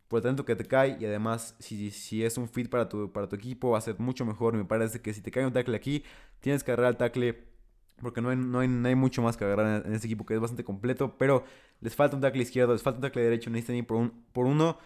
por 0.07 0.19
el 0.19 0.23
talento 0.23 0.45
que 0.45 0.55
te 0.55 0.65
cae 0.65 0.97
y 0.99 1.05
además 1.05 1.55
si, 1.59 1.91
si 1.91 2.23
es 2.23 2.37
un 2.37 2.47
fit 2.47 2.69
para 2.69 2.87
tu, 2.87 3.11
para 3.11 3.27
tu 3.27 3.35
equipo 3.35 3.71
va 3.71 3.79
a 3.79 3.81
ser 3.81 3.99
mucho 3.99 4.25
mejor. 4.25 4.53
Me 4.55 4.65
parece 4.65 5.01
que 5.01 5.13
si 5.13 5.21
te 5.21 5.31
cae 5.31 5.45
un 5.45 5.53
tackle 5.53 5.75
aquí, 5.75 6.03
tienes 6.39 6.63
que 6.63 6.71
agarrar 6.71 6.91
el 6.91 6.97
tackle 6.97 7.55
porque 8.01 8.21
no 8.21 8.29
hay, 8.29 8.35
no 8.35 8.59
hay, 8.59 8.67
hay 8.67 8.95
mucho 8.95 9.21
más 9.21 9.37
que 9.37 9.45
agarrar 9.45 9.85
en, 9.85 9.93
ese 9.93 10.07
equipo 10.07 10.25
que 10.25 10.33
es 10.33 10.39
bastante 10.39 10.63
completo, 10.63 11.15
pero 11.17 11.43
les 11.81 11.95
falta 11.95 12.15
un 12.15 12.21
tackle 12.21 12.41
izquierdo, 12.41 12.73
les 12.73 12.83
falta 12.83 12.97
un 12.97 13.01
tackle 13.03 13.23
derecho, 13.23 13.49
necesitan 13.49 13.77
ir 13.77 13.87
por, 13.87 13.97
un, 13.97 14.25
por 14.33 14.45
uno 14.45 14.77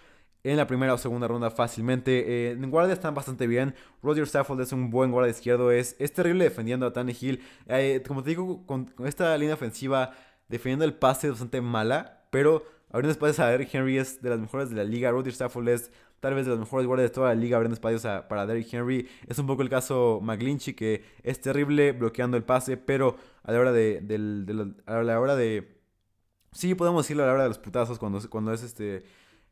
en 0.44 0.58
la 0.58 0.68
primera 0.68 0.94
o 0.94 0.98
segunda 0.98 1.28
ronda 1.28 1.52
fácilmente. 1.52 2.50
Eh, 2.50 2.52
en 2.52 2.72
guardia 2.72 2.94
están 2.94 3.14
bastante 3.14 3.48
bien. 3.48 3.76
Roger 4.02 4.24
Stafford 4.24 4.62
es 4.62 4.72
un 4.72 4.90
buen 4.90 5.12
guardia 5.12 5.32
izquierdo. 5.32 5.72
Es, 5.72 5.96
es 6.00 6.14
terrible 6.14 6.46
defendiendo 6.46 6.86
a 6.86 6.94
Tannehill. 6.94 7.42
Eh, 7.68 8.02
como 8.08 8.24
te 8.24 8.30
digo, 8.30 8.66
con, 8.66 8.86
con, 8.86 9.08
esta 9.08 9.38
línea 9.38 9.56
ofensiva 9.56 10.14
defendiendo 10.48 10.86
el 10.86 10.94
pase 10.94 11.28
es 11.28 11.32
bastante 11.34 11.62
mala. 11.62 12.24
Pero 12.32 12.64
Abriendo 12.92 13.12
espacios 13.12 13.40
a 13.40 13.48
Derrick 13.48 13.74
Henry 13.74 13.98
es 13.98 14.22
de 14.22 14.30
las 14.30 14.40
mejores 14.40 14.70
de 14.70 14.76
la 14.76 14.84
liga. 14.84 15.12
Rudy 15.12 15.30
Stafford 15.30 15.68
es 15.70 15.92
tal 16.20 16.34
vez 16.34 16.46
de 16.46 16.52
los 16.52 16.60
mejores 16.60 16.88
guardias 16.88 17.12
de 17.12 17.14
toda 17.14 17.30
la 17.30 17.36
liga 17.36 17.58
abriendo 17.58 17.76
espacios 17.76 18.02
para 18.28 18.46
Derrick 18.46 18.74
Henry. 18.74 19.08
Es 19.28 19.38
un 19.38 19.48
poco 19.48 19.62
el 19.62 19.70
caso 19.70 20.20
McGlinchy 20.22 20.74
que 20.74 21.04
es 21.24 21.40
terrible 21.40 21.92
bloqueando 21.92 22.36
el 22.36 22.44
pase, 22.44 22.78
pero 22.78 23.16
a 23.44 23.52
la 23.52 23.60
hora 23.60 23.72
de, 23.72 24.78
a 24.86 25.04
la 25.04 25.20
hora 25.20 25.36
de 25.36 25.80
sí 26.52 26.74
podemos 26.74 27.06
decirlo 27.06 27.24
a 27.24 27.28
la 27.28 27.34
hora 27.34 27.44
de 27.44 27.50
los 27.50 27.60
putazos 27.60 28.00
cuando, 28.00 28.28
cuando 28.30 28.54
es 28.54 28.64
este 28.64 29.04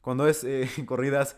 cuando 0.01 0.27
es 0.27 0.43
eh, 0.43 0.67
corridas 0.85 1.37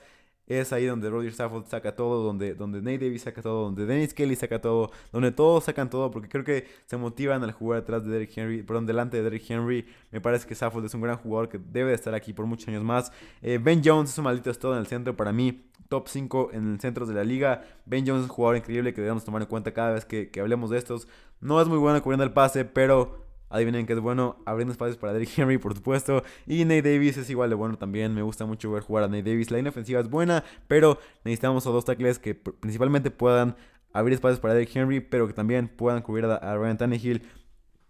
es 0.49 0.73
ahí 0.73 0.85
donde 0.85 1.09
Roger 1.09 1.29
Stafford 1.29 1.65
saca 1.67 1.95
todo, 1.95 2.23
donde, 2.23 2.55
donde 2.55 2.79
Nate 2.81 3.05
Davis 3.05 3.21
saca 3.21 3.41
todo, 3.41 3.65
donde 3.65 3.85
Dennis 3.85 4.15
Kelly 4.15 4.35
saca 4.35 4.59
todo, 4.59 4.91
donde 5.11 5.31
todos 5.31 5.63
sacan 5.63 5.89
todo, 5.89 6.09
porque 6.09 6.27
creo 6.27 6.43
que 6.43 6.67
se 6.87 6.97
motivan 6.97 7.43
al 7.43 7.51
jugar 7.51 7.79
atrás 7.81 8.03
de 8.03 8.11
Derrick 8.11 8.35
Henry, 8.35 8.63
perdón, 8.63 8.87
delante 8.87 9.17
de 9.17 9.23
Derrick 9.23 9.49
Henry. 9.49 9.85
Me 10.11 10.19
parece 10.19 10.47
que 10.47 10.55
Stafford 10.55 10.83
es 10.85 10.93
un 10.95 11.01
gran 11.01 11.17
jugador 11.17 11.49
que 11.49 11.59
debe 11.59 11.89
de 11.89 11.95
estar 11.95 12.15
aquí 12.15 12.33
por 12.33 12.47
muchos 12.47 12.67
años 12.67 12.83
más. 12.83 13.11
Eh, 13.43 13.59
ben 13.61 13.81
Jones 13.85 14.09
es 14.09 14.17
un 14.17 14.23
maldito 14.23 14.51
todo 14.55 14.73
en 14.73 14.79
el 14.79 14.87
centro 14.87 15.15
para 15.15 15.31
mí. 15.31 15.65
Top 15.87 16.07
5 16.07 16.51
en 16.53 16.73
el 16.73 16.79
centro 16.79 17.05
de 17.05 17.13
la 17.13 17.23
liga. 17.23 17.63
Ben 17.85 18.05
Jones 18.05 18.23
es 18.23 18.29
un 18.29 18.35
jugador 18.35 18.57
increíble 18.57 18.93
que 18.93 19.01
debemos 19.01 19.23
tomar 19.23 19.41
en 19.43 19.47
cuenta 19.47 19.73
cada 19.73 19.93
vez 19.93 20.05
que, 20.05 20.29
que 20.29 20.39
hablemos 20.39 20.69
de 20.71 20.77
estos. 20.77 21.07
No 21.41 21.61
es 21.61 21.67
muy 21.67 21.77
bueno 21.77 22.01
cubriendo 22.01 22.23
el 22.23 22.31
pase, 22.31 22.65
pero 22.65 23.28
Adivinen 23.49 23.87
que 23.87 23.93
es 23.93 23.99
bueno, 23.99 24.37
abriendo 24.45 24.71
espacios 24.71 24.97
para 24.97 25.13
Derrick 25.13 25.37
Henry, 25.37 25.57
por 25.57 25.75
supuesto. 25.75 26.23
Y 26.45 26.63
Nate 26.65 26.83
Davis 26.83 27.17
es 27.17 27.29
igual 27.29 27.49
de 27.49 27.55
bueno 27.55 27.77
también. 27.77 28.13
Me 28.13 28.21
gusta 28.21 28.45
mucho 28.45 28.71
ver 28.71 28.83
jugar 28.83 29.05
a 29.05 29.07
Nate 29.07 29.23
Davis. 29.23 29.49
La 29.49 29.57
línea 29.57 29.71
ofensiva 29.71 29.99
es 29.99 30.09
buena, 30.09 30.43
pero 30.67 30.99
necesitamos 31.23 31.65
a 31.65 31.71
dos 31.71 31.83
tackles 31.83 32.19
que 32.19 32.35
principalmente 32.35 33.09
puedan 33.09 33.55
abrir 33.91 34.13
espacios 34.13 34.39
para 34.39 34.53
Derrick 34.53 34.75
Henry, 34.75 34.99
pero 34.99 35.27
que 35.27 35.33
también 35.33 35.67
puedan 35.67 36.01
cubrir 36.01 36.25
a, 36.25 36.57
Ryan 36.57 36.77
Tannehill. 36.77 37.23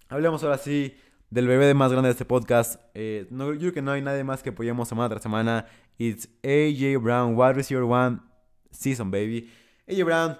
Hablemos 0.07 0.43
ahora 0.43 0.57
sí 0.57 0.95
del 1.29 1.47
bebé 1.47 1.65
de 1.65 1.73
más 1.73 1.91
grande 1.91 2.07
de 2.07 2.13
este 2.13 2.25
podcast. 2.25 2.81
Eh, 2.93 3.27
no, 3.29 3.51
yo 3.53 3.59
creo 3.59 3.73
que 3.73 3.81
no 3.81 3.91
hay 3.91 4.01
nadie 4.01 4.23
más 4.23 4.41
que 4.41 4.51
apoyemos 4.51 4.87
semana 4.87 5.09
tras 5.09 5.21
semana. 5.21 5.65
It's 5.97 6.29
AJ 6.43 7.03
Brown, 7.03 7.35
wide 7.35 7.53
receiver 7.53 7.83
one 7.83 8.19
season, 8.71 9.11
baby. 9.11 9.51
AJ 9.89 10.05
Brown, 10.05 10.37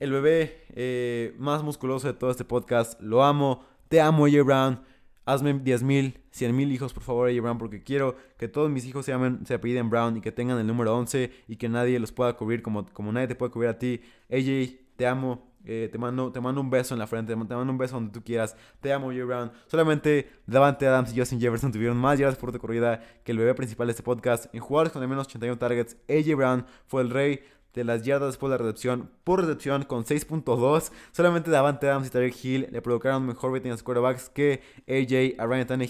el 0.00 0.10
bebé 0.10 0.64
eh, 0.74 1.34
más 1.38 1.62
musculoso 1.62 2.08
de 2.08 2.14
todo 2.14 2.32
este 2.32 2.44
podcast. 2.44 3.00
Lo 3.00 3.22
amo. 3.22 3.71
Te 3.92 4.00
amo, 4.00 4.24
AJ 4.24 4.42
Brown. 4.42 4.80
Hazme 5.26 5.52
10 5.52 5.82
mil, 5.82 6.18
100 6.30 6.56
mil 6.56 6.72
hijos, 6.72 6.94
por 6.94 7.02
favor, 7.02 7.28
AJ 7.28 7.42
Brown, 7.42 7.58
porque 7.58 7.82
quiero 7.82 8.16
que 8.38 8.48
todos 8.48 8.70
mis 8.70 8.86
hijos 8.86 9.04
se, 9.04 9.12
llamen, 9.12 9.44
se 9.44 9.58
Brown 9.58 10.16
y 10.16 10.22
que 10.22 10.32
tengan 10.32 10.58
el 10.58 10.66
número 10.66 10.96
11 10.96 11.30
y 11.46 11.56
que 11.56 11.68
nadie 11.68 11.98
los 11.98 12.10
pueda 12.10 12.32
cubrir 12.32 12.62
como, 12.62 12.86
nadie 13.12 13.28
te 13.28 13.34
puede 13.34 13.52
cubrir 13.52 13.68
a 13.68 13.78
ti. 13.78 14.00
AJ, 14.30 14.96
te 14.96 15.06
amo. 15.06 15.52
Eh, 15.66 15.90
te, 15.92 15.98
mando, 15.98 16.32
te 16.32 16.40
mando 16.40 16.62
un 16.62 16.70
beso 16.70 16.94
en 16.94 17.00
la 17.00 17.06
frente, 17.06 17.34
te 17.34 17.36
mando 17.36 17.70
un 17.70 17.76
beso 17.76 17.96
donde 17.96 18.12
tú 18.12 18.24
quieras. 18.24 18.56
Te 18.80 18.94
amo, 18.94 19.08
J. 19.12 19.26
Brown. 19.26 19.52
Solamente 19.66 20.30
Davante 20.46 20.86
Adams 20.86 21.14
y 21.14 21.18
Justin 21.18 21.38
Jefferson 21.38 21.70
tuvieron 21.70 21.98
más 21.98 22.18
yardas 22.18 22.38
por 22.38 22.58
corrida 22.58 23.00
que 23.24 23.32
el 23.32 23.38
bebé 23.38 23.54
principal 23.54 23.88
de 23.88 23.90
este 23.90 24.02
podcast. 24.02 24.46
En 24.54 24.60
jugadores 24.60 24.90
con 24.90 25.02
al 25.02 25.08
menos 25.08 25.26
81 25.26 25.58
targets, 25.58 25.98
AJ 26.08 26.34
Brown 26.34 26.64
fue 26.86 27.02
el 27.02 27.10
rey 27.10 27.40
de 27.74 27.84
las 27.84 28.02
yardas 28.02 28.30
después 28.30 28.50
de 28.50 28.58
la 28.58 28.64
recepción 28.64 29.10
por 29.24 29.40
recepción 29.40 29.84
con 29.84 30.04
6.2. 30.04 30.92
Solamente 31.12 31.50
Davante 31.50 31.88
Adams 31.88 32.08
y 32.08 32.10
Tarek 32.10 32.44
Hill 32.44 32.68
le 32.70 32.82
provocaron 32.82 33.26
mejor 33.26 33.52
rating 33.52 33.70
a 33.70 33.72
los 33.72 33.82
quarterbacks 33.82 34.28
que 34.28 34.62
AJ, 34.88 35.40
a 35.40 35.46
Ryan. 35.46 35.88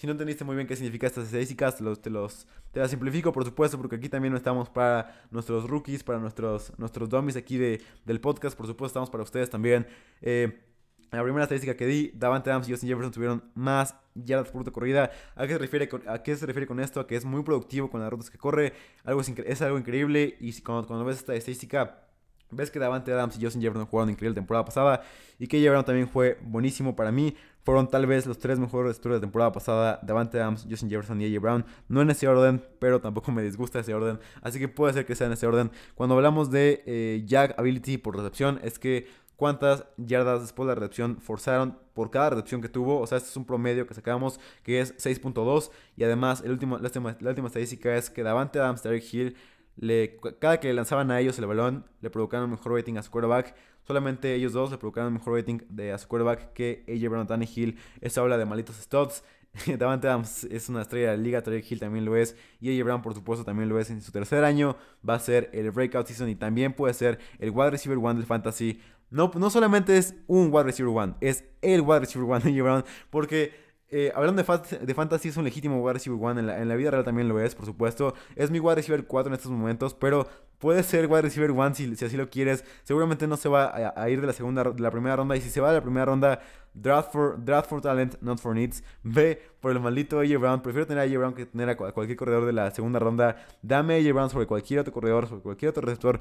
Si 0.00 0.06
no 0.06 0.12
entendiste 0.12 0.44
muy 0.44 0.56
bien 0.56 0.66
qué 0.66 0.76
significa 0.76 1.06
estas 1.06 1.26
estadísticas, 1.26 1.76
te, 1.76 1.84
los, 1.84 2.00
te 2.00 2.80
las 2.80 2.90
simplifico, 2.90 3.32
por 3.32 3.44
supuesto, 3.44 3.76
porque 3.76 3.96
aquí 3.96 4.08
también 4.08 4.32
no 4.32 4.38
estamos 4.38 4.70
para 4.70 5.26
nuestros 5.30 5.68
rookies, 5.68 6.02
para 6.02 6.18
nuestros, 6.18 6.72
nuestros 6.78 7.10
dummies 7.10 7.36
aquí 7.36 7.58
de, 7.58 7.82
del 8.06 8.18
podcast. 8.18 8.56
Por 8.56 8.66
supuesto, 8.66 8.92
estamos 8.92 9.10
para 9.10 9.24
ustedes 9.24 9.50
también. 9.50 9.86
Eh, 10.22 10.69
la 11.18 11.22
primera 11.22 11.44
estadística 11.44 11.76
que 11.76 11.86
di, 11.86 12.12
Davante 12.14 12.50
Adams 12.50 12.68
y 12.68 12.72
Justin 12.72 12.88
Jefferson 12.88 13.12
tuvieron 13.12 13.44
más 13.54 13.96
yardas 14.14 14.48
por 14.48 14.60
ruta 14.60 14.70
corrida. 14.70 15.10
¿A 15.34 15.46
qué, 15.46 15.54
se 15.54 15.58
refiere 15.58 15.88
con, 15.88 16.08
¿A 16.08 16.22
qué 16.22 16.36
se 16.36 16.46
refiere 16.46 16.66
con 16.66 16.80
esto? 16.80 17.00
A 17.00 17.06
que 17.06 17.16
es 17.16 17.24
muy 17.24 17.42
productivo 17.42 17.90
con 17.90 18.00
las 18.00 18.10
rutas 18.10 18.30
que 18.30 18.38
corre. 18.38 18.72
Algo 19.04 19.20
es, 19.20 19.62
algo 19.62 19.78
increíble. 19.78 20.36
Y 20.40 20.52
cuando, 20.62 20.86
cuando, 20.86 21.04
ves 21.04 21.18
esta 21.18 21.34
estadística, 21.34 22.04
ves 22.50 22.70
que 22.70 22.78
Davante 22.78 23.12
Adams 23.12 23.38
y 23.38 23.44
Justin 23.44 23.62
Jefferson 23.62 23.86
jugaron 23.86 24.10
increíble 24.10 24.34
la 24.34 24.40
temporada 24.40 24.64
pasada. 24.64 25.02
Y 25.38 25.46
que 25.46 25.68
Brown 25.68 25.84
también 25.84 26.08
fue 26.08 26.38
buenísimo 26.42 26.94
para 26.94 27.10
mí. 27.10 27.34
Fueron 27.62 27.88
tal 27.88 28.06
vez 28.06 28.26
los 28.26 28.38
tres 28.38 28.58
mejores 28.58 28.88
receptores 28.88 29.16
de 29.16 29.18
la 29.18 29.20
temporada 29.22 29.52
pasada. 29.52 30.00
Davante 30.02 30.40
Adams, 30.40 30.66
Justin 30.68 30.90
Jefferson 30.90 31.20
y 31.20 31.26
AJ 31.26 31.42
Brown. 31.42 31.64
No 31.88 32.02
en 32.02 32.10
ese 32.10 32.26
orden, 32.28 32.62
pero 32.78 33.00
tampoco 33.00 33.32
me 33.32 33.42
disgusta 33.42 33.80
ese 33.80 33.94
orden. 33.94 34.18
Así 34.42 34.58
que 34.58 34.68
puede 34.68 34.94
ser 34.94 35.06
que 35.06 35.14
sea 35.14 35.26
en 35.26 35.34
ese 35.34 35.46
orden. 35.46 35.70
Cuando 35.94 36.14
hablamos 36.14 36.50
de 36.50 36.82
eh, 36.86 37.22
Jack 37.26 37.58
Ability 37.58 37.98
por 37.98 38.16
recepción, 38.16 38.60
es 38.62 38.78
que 38.78 39.06
cuántas 39.40 39.86
yardas 39.96 40.42
después 40.42 40.66
de 40.66 40.74
la 40.74 40.80
recepción 40.80 41.18
forzaron 41.18 41.78
por 41.94 42.10
cada 42.10 42.28
recepción 42.28 42.60
que 42.60 42.68
tuvo. 42.68 43.00
O 43.00 43.06
sea, 43.06 43.16
este 43.16 43.30
es 43.30 43.36
un 43.38 43.46
promedio 43.46 43.86
que 43.86 43.94
sacamos 43.94 44.38
que 44.62 44.80
es 44.80 44.94
6.2. 44.98 45.70
Y 45.96 46.04
además, 46.04 46.42
el 46.44 46.50
último, 46.50 46.76
la, 46.76 46.88
última, 46.88 47.46
estadística 47.48 47.96
es 47.96 48.10
que 48.10 48.22
Davante 48.22 48.58
Adams, 48.58 48.82
Derek 48.82 49.02
Hill, 49.10 49.36
le, 49.76 50.20
cada 50.38 50.60
que 50.60 50.68
le 50.68 50.74
lanzaban 50.74 51.10
a 51.10 51.18
ellos 51.20 51.38
el 51.38 51.46
balón, 51.46 51.86
le 52.02 52.10
provocaron 52.10 52.44
un 52.44 52.50
mejor 52.50 52.74
rating 52.74 52.96
a 52.98 53.02
su 53.02 53.10
quarterback. 53.10 53.54
Solamente 53.86 54.34
ellos 54.34 54.52
dos 54.52 54.70
le 54.70 54.76
provocaron 54.76 55.06
un 55.06 55.14
mejor 55.14 55.36
rating 55.38 55.60
de 55.70 55.92
a 55.92 55.96
su 55.96 56.06
quarterback 56.06 56.52
que 56.52 56.84
AJ 56.86 57.08
Brown 57.08 57.42
Hill. 57.42 57.78
Esa 58.02 58.20
habla 58.20 58.36
de 58.36 58.44
malitos 58.44 58.76
studs. 58.76 59.24
Davante 59.78 60.06
Adams 60.06 60.44
es 60.44 60.68
una 60.68 60.82
estrella 60.82 61.12
de 61.12 61.16
la 61.16 61.22
liga, 61.22 61.42
Tarek 61.42 61.70
Hill 61.70 61.80
también 61.80 62.04
lo 62.04 62.16
es, 62.16 62.36
y 62.60 62.76
AJ 62.76 62.84
Brown 62.84 63.02
por 63.02 63.14
supuesto 63.14 63.44
también 63.44 63.68
lo 63.68 63.80
es 63.80 63.90
en 63.90 64.00
su 64.00 64.12
tercer 64.12 64.44
año, 64.44 64.76
va 65.08 65.14
a 65.14 65.18
ser 65.18 65.50
el 65.52 65.70
breakout 65.70 66.06
season 66.06 66.28
y 66.28 66.36
también 66.36 66.72
puede 66.72 66.94
ser 66.94 67.18
el 67.38 67.50
wide 67.50 67.70
receiver 67.70 67.98
one 67.98 68.14
del 68.14 68.26
fantasy. 68.26 68.80
No, 69.10 69.30
no 69.34 69.50
solamente 69.50 69.96
es 69.96 70.14
un 70.26 70.50
wide 70.52 70.64
receiver 70.64 70.92
one, 70.96 71.14
es 71.20 71.44
el 71.62 71.80
wide 71.80 72.00
receiver 72.00 72.30
one 72.30 72.40
de 72.40 72.50
AJ 72.50 72.62
Brown, 72.62 72.84
porque 73.10 73.52
eh, 73.92 74.12
hablando 74.14 74.40
de, 74.40 74.78
de, 74.78 74.94
fantasy, 74.94 75.28
es 75.28 75.36
un 75.36 75.42
legítimo 75.42 75.82
wide 75.82 75.94
receiver 75.94 76.18
one. 76.20 76.40
En 76.40 76.46
la, 76.46 76.60
en 76.60 76.68
la, 76.68 76.76
vida 76.76 76.92
real 76.92 77.04
también 77.04 77.28
lo 77.28 77.40
es, 77.40 77.56
por 77.56 77.66
supuesto. 77.66 78.14
Es 78.36 78.50
mi 78.50 78.60
wide 78.60 78.76
receiver 78.76 79.04
4 79.04 79.28
en 79.28 79.34
estos 79.34 79.50
momentos, 79.50 79.94
pero 79.94 80.28
puede 80.58 80.84
ser 80.84 81.06
wide 81.08 81.22
receiver 81.22 81.50
one 81.50 81.74
si, 81.74 81.96
si 81.96 82.04
así 82.04 82.16
lo 82.16 82.30
quieres. 82.30 82.64
Seguramente 82.84 83.26
no 83.26 83.36
se 83.36 83.48
va 83.48 83.92
a, 83.96 84.08
ir 84.08 84.20
de 84.20 84.28
la 84.28 84.32
segunda 84.32 84.62
de 84.62 84.80
la 84.80 84.90
primera 84.92 85.16
ronda. 85.16 85.36
Y 85.36 85.40
si 85.40 85.50
se 85.50 85.60
va 85.60 85.70
de 85.70 85.74
la 85.74 85.82
primera 85.82 86.04
ronda, 86.04 86.40
draft 86.72 87.12
for, 87.12 87.44
draft 87.44 87.68
for 87.68 87.80
talent, 87.80 88.14
not 88.20 88.38
for 88.38 88.54
needs. 88.54 88.84
Ve 89.02 89.42
por 89.60 89.72
el 89.72 89.80
maldito 89.80 90.20
AJ 90.20 90.38
Brown. 90.38 90.62
Prefiero 90.62 90.86
tener 90.86 91.02
a 91.02 91.06
AJ 91.06 91.18
Brown 91.18 91.34
que 91.34 91.46
tener 91.46 91.70
a 91.70 91.76
cualquier 91.76 92.16
corredor 92.16 92.46
de 92.46 92.52
la 92.52 92.70
segunda 92.70 93.00
ronda. 93.00 93.44
Dame 93.60 93.96
AJ 93.96 94.12
Brown 94.12 94.30
sobre 94.30 94.46
cualquier 94.46 94.80
otro 94.80 94.92
corredor, 94.92 95.26
sobre 95.26 95.42
cualquier 95.42 95.70
otro 95.70 95.82
receptor 95.82 96.20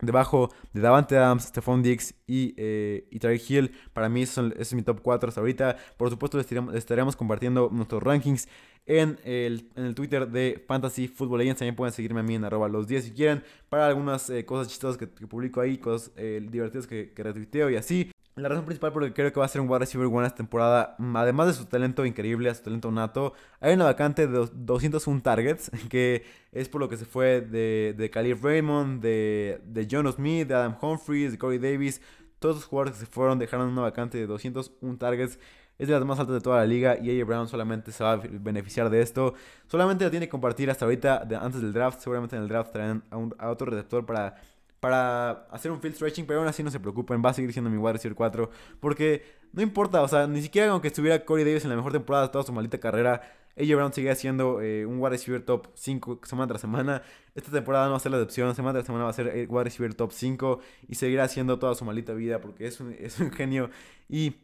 Debajo 0.00 0.50
de 0.72 0.80
Davante 0.80 1.16
Adams, 1.16 1.44
Stephon 1.44 1.82
Diggs 1.82 2.14
y, 2.26 2.54
eh, 2.56 3.08
Hill. 3.48 3.72
Para 3.92 4.08
mí, 4.08 4.22
ese 4.22 4.52
es 4.58 4.74
mi 4.74 4.82
top 4.82 5.00
4 5.02 5.28
hasta 5.28 5.40
ahorita. 5.40 5.76
Por 5.96 6.10
supuesto, 6.10 6.38
les 6.38 6.46
estaremos, 6.74 7.16
compartiendo 7.16 7.68
nuestros 7.72 8.02
rankings 8.02 8.48
en 8.86 9.18
el, 9.24 9.68
en 9.76 9.84
el, 9.84 9.94
Twitter 9.94 10.28
de 10.28 10.64
Fantasy 10.66 11.08
Football 11.08 11.40
Legends. 11.40 11.58
También 11.58 11.76
pueden 11.76 11.92
seguirme 11.92 12.20
a 12.20 12.22
mí 12.22 12.34
en 12.34 12.44
arroba 12.44 12.68
los 12.68 12.86
10 12.86 13.04
si 13.04 13.10
quieren. 13.12 13.42
Para 13.68 13.86
algunas 13.88 14.30
eh, 14.30 14.44
cosas 14.44 14.68
chistosas 14.68 14.96
que, 14.96 15.06
publico 15.06 15.60
ahí, 15.60 15.78
cosas 15.78 16.12
eh, 16.16 16.46
divertidas 16.50 16.86
que, 16.86 17.12
que 17.12 17.22
retuiteo 17.22 17.70
y 17.70 17.76
así. 17.76 18.10
La 18.38 18.48
razón 18.48 18.66
principal 18.66 18.92
por 18.92 19.02
la 19.02 19.08
que 19.08 19.14
creo 19.14 19.32
que 19.32 19.40
va 19.40 19.46
a 19.46 19.48
ser 19.48 19.60
un 19.60 19.68
wide 19.68 19.80
receiver 19.80 20.06
bueno 20.06 20.24
esta 20.24 20.36
temporada, 20.36 20.94
además 21.14 21.48
de 21.48 21.54
su 21.54 21.64
talento 21.64 22.06
increíble, 22.06 22.54
su 22.54 22.62
talento 22.62 22.92
nato, 22.92 23.32
hay 23.58 23.74
una 23.74 23.84
vacante 23.84 24.28
de 24.28 24.48
201 24.52 25.22
targets, 25.22 25.72
que 25.90 26.24
es 26.52 26.68
por 26.68 26.80
lo 26.80 26.88
que 26.88 26.96
se 26.96 27.04
fue 27.04 27.40
de, 27.40 27.96
de 27.98 28.10
Khalil 28.10 28.40
Raymond, 28.40 29.02
de, 29.02 29.60
de 29.66 29.88
John 29.90 30.10
Smith, 30.12 30.46
de 30.46 30.54
Adam 30.54 30.76
Humphries, 30.80 31.32
de 31.32 31.38
Corey 31.38 31.58
Davis. 31.58 32.00
Todos 32.38 32.56
los 32.56 32.64
jugadores 32.66 32.94
que 32.94 33.06
se 33.06 33.10
fueron 33.10 33.40
dejaron 33.40 33.70
una 33.70 33.82
vacante 33.82 34.18
de 34.18 34.28
201 34.28 34.98
targets. 34.98 35.40
Es 35.76 35.88
de 35.88 35.94
las 35.94 36.04
más 36.04 36.20
altas 36.20 36.34
de 36.34 36.40
toda 36.40 36.58
la 36.58 36.66
liga 36.66 36.96
y 36.96 37.10
AJ 37.10 37.26
Brown 37.26 37.48
solamente 37.48 37.90
se 37.90 38.04
va 38.04 38.12
a 38.12 38.16
beneficiar 38.16 38.88
de 38.88 39.00
esto. 39.00 39.34
Solamente 39.66 40.04
la 40.04 40.10
tiene 40.10 40.26
que 40.26 40.30
compartir 40.30 40.70
hasta 40.70 40.84
ahorita, 40.84 41.26
antes 41.40 41.60
del 41.60 41.72
draft. 41.72 42.00
Seguramente 42.00 42.36
en 42.36 42.42
el 42.42 42.48
draft 42.48 42.72
traerán 42.72 43.02
a, 43.10 43.16
un, 43.16 43.34
a 43.38 43.50
otro 43.50 43.68
receptor 43.70 44.06
para 44.06 44.36
para 44.80 45.46
hacer 45.50 45.70
un 45.70 45.80
field 45.80 45.96
stretching, 45.96 46.26
pero 46.26 46.40
aún 46.40 46.48
así 46.48 46.62
no 46.62 46.70
se 46.70 46.80
preocupen, 46.80 47.22
va 47.24 47.30
a 47.30 47.34
seguir 47.34 47.52
siendo 47.52 47.70
mi 47.70 47.76
wide 47.76 47.94
receiver 47.94 48.16
4, 48.16 48.50
porque 48.80 49.22
no 49.52 49.62
importa, 49.62 50.02
o 50.02 50.08
sea, 50.08 50.26
ni 50.26 50.42
siquiera 50.42 50.70
aunque 50.70 50.88
estuviera 50.88 51.24
Corey 51.24 51.44
Davis 51.44 51.64
en 51.64 51.70
la 51.70 51.76
mejor 51.76 51.92
temporada 51.92 52.26
de 52.26 52.32
toda 52.32 52.44
su 52.44 52.52
maldita 52.52 52.78
carrera, 52.78 53.22
AJ 53.60 53.74
Brown 53.74 53.92
sigue 53.92 54.14
siendo 54.14 54.60
eh, 54.60 54.86
un 54.86 54.98
wide 55.00 55.10
receiver 55.10 55.42
top 55.42 55.66
5 55.74 56.20
semana 56.22 56.46
tras 56.46 56.60
semana. 56.60 57.02
Esta 57.34 57.50
temporada 57.50 57.86
no 57.86 57.92
va 57.92 57.96
a 57.96 58.00
ser 58.00 58.12
la 58.12 58.18
excepción, 58.18 58.54
semana 58.54 58.74
tras 58.74 58.86
semana 58.86 59.04
va 59.04 59.10
a 59.10 59.14
ser 59.14 59.28
el 59.28 59.48
wide 59.48 59.64
receiver 59.64 59.94
top 59.94 60.12
5 60.12 60.60
y 60.88 60.94
seguirá 60.94 61.26
siendo 61.26 61.58
toda 61.58 61.74
su 61.74 61.84
maldita 61.84 62.12
vida 62.14 62.40
porque 62.40 62.66
es 62.66 62.80
un, 62.80 62.94
es 62.96 63.18
un 63.18 63.32
genio 63.32 63.70
y 64.08 64.36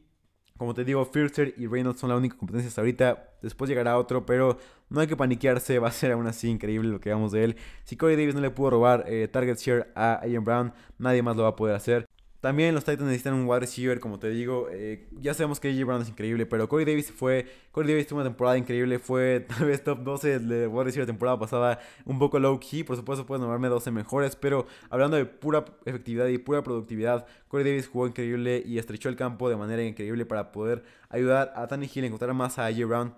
como 0.59 0.73
te 0.73 0.85
digo, 0.85 1.05
Firster 1.05 1.53
y 1.57 1.67
Reynolds 1.67 1.99
son 2.01 2.11
la 2.11 2.17
única 2.17 2.37
competencia 2.37 2.69
hasta 2.69 2.81
ahorita. 2.81 3.31
Después 3.43 3.69
llegará 3.69 3.99
otro, 3.99 4.25
pero 4.25 4.59
no 4.89 5.01
hay 5.01 5.07
que 5.07 5.17
paniquearse. 5.17 5.79
Va 5.81 5.89
a 5.89 5.93
ser 5.93 6.13
aún 6.13 6.27
así 6.27 6.49
increíble 6.49 6.91
lo 6.91 7.01
que 7.01 7.11
vemos 7.11 7.33
de 7.33 7.45
él. 7.45 7.57
Si 7.85 7.97
Corey 7.97 8.17
Davis 8.17 8.35
no 8.35 8.41
le 8.41 8.51
pudo 8.51 8.71
robar 8.71 9.05
eh, 9.09 9.29
target 9.29 9.59
share 9.59 9.93
a 9.97 10.23
Ian 10.27 10.45
Brown, 10.45 10.73
nadie 10.99 11.23
más 11.23 11.37
lo 11.37 11.43
va 11.43 11.51
a 11.51 11.57
poder 11.57 11.75
hacer. 11.77 12.04
También 12.45 12.75
los 12.75 12.85
Titans 12.85 13.05
necesitan 13.05 13.33
un 13.33 13.47
wide 13.49 13.61
receiver, 13.61 13.99
como 14.01 14.19
te 14.19 14.29
digo. 14.29 14.69
Eh, 14.71 15.09
ya 15.19 15.33
sabemos 15.33 15.61
que 15.61 15.71
AJ 15.71 15.87
Brown 15.87 16.03
es 16.03 16.11
increíble, 16.11 16.45
pero 16.45 16.69
Corey 16.69 16.85
Davis 16.85 17.11
fue. 17.11 17.47
Corey 17.73 17.91
Davis 17.91 18.07
tuvo 18.07 18.19
una 18.19 18.29
temporada 18.29 18.59
increíble. 18.59 18.99
Fue 18.99 19.41
tal 19.49 19.67
vez 19.67 19.83
top 19.83 20.01
12 20.01 20.41
de 20.41 20.67
wide 20.67 20.85
receiver 20.85 21.07
temporada 21.07 21.39
pasada. 21.39 21.81
Un 22.05 22.19
poco 22.19 22.39
low 22.39 22.61
key. 22.61 22.85
Por 22.85 22.97
supuesto, 22.97 23.25
puedes 23.25 23.41
nombrarme 23.41 23.69
12 23.69 23.91
mejores. 23.93 24.37
Pero 24.37 24.67
hablando 24.91 25.17
de 25.17 25.25
pura 25.25 25.65
efectividad 25.87 26.27
y 26.27 26.37
pura 26.37 26.63
productividad, 26.63 27.25
Corey 27.49 27.65
Davis 27.65 27.89
jugó 27.89 28.09
increíble 28.09 28.63
y 28.67 28.77
estrechó 28.77 29.09
el 29.09 29.17
campo 29.17 29.49
de 29.49 29.57
manera 29.57 29.83
increíble 29.83 30.27
para 30.27 30.53
poder 30.53 30.85
ayudar 31.09 31.51
a 31.57 31.67
Tanny 31.67 31.91
Hill 31.95 32.05
a 32.05 32.07
encontrar 32.09 32.35
más 32.35 32.59
a 32.59 32.67
AJ 32.67 32.85
Brown. 32.85 33.15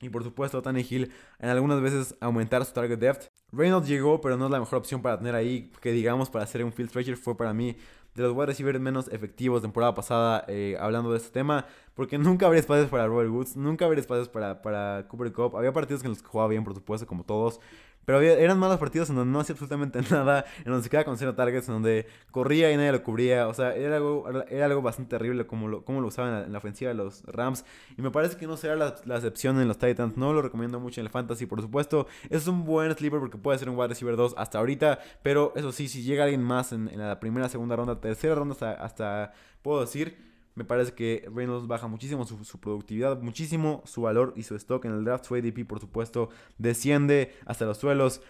Y 0.00 0.08
por 0.08 0.24
supuesto, 0.24 0.60
Tanny 0.62 0.84
Hill 0.90 1.12
en 1.38 1.48
algunas 1.48 1.80
veces 1.80 2.16
aumentar 2.18 2.64
su 2.64 2.72
target 2.72 2.98
depth. 2.98 3.28
Reynolds 3.52 3.86
llegó, 3.86 4.20
pero 4.20 4.36
no 4.36 4.46
es 4.46 4.50
la 4.50 4.58
mejor 4.58 4.80
opción 4.80 5.00
para 5.00 5.16
tener 5.16 5.36
ahí. 5.36 5.70
Que 5.80 5.92
digamos, 5.92 6.28
para 6.28 6.42
hacer 6.42 6.64
un 6.64 6.72
field 6.72 6.90
stretcher 6.90 7.16
fue 7.16 7.36
para 7.36 7.54
mí 7.54 7.76
de 8.14 8.22
los 8.22 8.32
wide 8.32 8.46
receivers 8.46 8.80
menos 8.80 9.08
efectivos 9.08 9.62
temporada 9.62 9.94
pasada 9.94 10.44
eh, 10.48 10.76
hablando 10.80 11.10
de 11.10 11.18
este 11.18 11.30
tema. 11.30 11.66
Porque 11.94 12.18
nunca 12.18 12.46
habría 12.46 12.60
espacios 12.60 12.88
para 12.88 13.06
Robert 13.06 13.30
Woods, 13.30 13.56
nunca 13.56 13.84
habría 13.84 14.00
espacios 14.00 14.28
para, 14.28 14.62
para 14.62 15.06
Cooper 15.08 15.32
Cup. 15.32 15.56
Había 15.56 15.72
partidos 15.72 16.02
en 16.04 16.10
los 16.10 16.22
que 16.22 16.28
jugaba 16.28 16.48
bien, 16.48 16.64
por 16.64 16.74
supuesto, 16.74 17.06
como 17.06 17.24
todos. 17.24 17.60
Pero 18.04 18.20
eran 18.20 18.58
malos 18.58 18.78
partidos 18.78 19.10
en 19.10 19.16
donde 19.16 19.32
no 19.32 19.40
hacía 19.40 19.54
absolutamente 19.54 20.00
nada, 20.10 20.44
en 20.58 20.64
donde 20.64 20.82
se 20.82 20.90
quedaba 20.90 21.04
con 21.04 21.18
cero 21.18 21.34
targets, 21.34 21.68
en 21.68 21.74
donde 21.74 22.06
corría 22.30 22.70
y 22.72 22.76
nadie 22.76 22.92
lo 22.92 23.02
cubría. 23.02 23.48
O 23.48 23.54
sea, 23.54 23.74
era 23.74 23.96
algo, 23.96 24.28
era 24.48 24.66
algo 24.66 24.82
bastante 24.82 25.10
terrible 25.10 25.46
como 25.46 25.68
lo, 25.68 25.84
como 25.84 26.00
lo 26.00 26.08
usaban 26.08 26.44
en 26.44 26.52
la, 26.52 26.58
ofensiva 26.58 26.88
de 26.88 26.94
los 26.94 27.22
Rams. 27.26 27.64
Y 27.96 28.02
me 28.02 28.10
parece 28.10 28.36
que 28.36 28.46
no 28.46 28.56
será 28.56 28.76
la, 28.76 28.94
la, 29.04 29.16
excepción 29.16 29.60
en 29.60 29.68
los 29.68 29.78
Titans. 29.78 30.16
No 30.16 30.32
lo 30.32 30.42
recomiendo 30.42 30.80
mucho 30.80 31.00
en 31.00 31.06
el 31.06 31.10
Fantasy, 31.10 31.46
por 31.46 31.60
supuesto. 31.60 32.06
Es 32.30 32.46
un 32.46 32.64
buen 32.64 32.94
sleeper 32.94 33.20
porque 33.20 33.38
puede 33.38 33.58
ser 33.58 33.68
un 33.68 33.76
wide 33.76 33.88
receiver 33.88 34.16
2 34.16 34.34
hasta 34.36 34.58
ahorita. 34.58 34.98
Pero 35.22 35.52
eso 35.56 35.72
sí, 35.72 35.88
si 35.88 36.02
llega 36.02 36.24
alguien 36.24 36.42
más 36.42 36.72
en, 36.72 36.90
la 36.96 37.20
primera, 37.20 37.48
segunda 37.48 37.76
ronda, 37.76 38.00
tercera 38.00 38.34
ronda 38.34 38.52
hasta, 38.52 38.72
hasta 38.72 39.32
puedo 39.62 39.80
decir 39.80 40.33
me 40.54 40.64
parece 40.64 40.92
que 40.92 41.28
Reynolds 41.34 41.66
baja 41.66 41.88
muchísimo 41.88 42.24
su, 42.26 42.60
productividad, 42.60 43.20
muchísimo 43.20 43.82
su 43.86 44.02
valor 44.02 44.32
y 44.36 44.44
su 44.44 44.54
stock 44.54 44.84
en 44.84 44.92
el 44.92 45.04
draft. 45.04 45.24
Su 45.24 45.34
ADP, 45.34 45.66
por 45.66 45.80
supuesto, 45.80 46.28
desciende 46.58 47.34
hasta 47.44 47.64
los 47.64 47.78
suelos, 47.78 48.20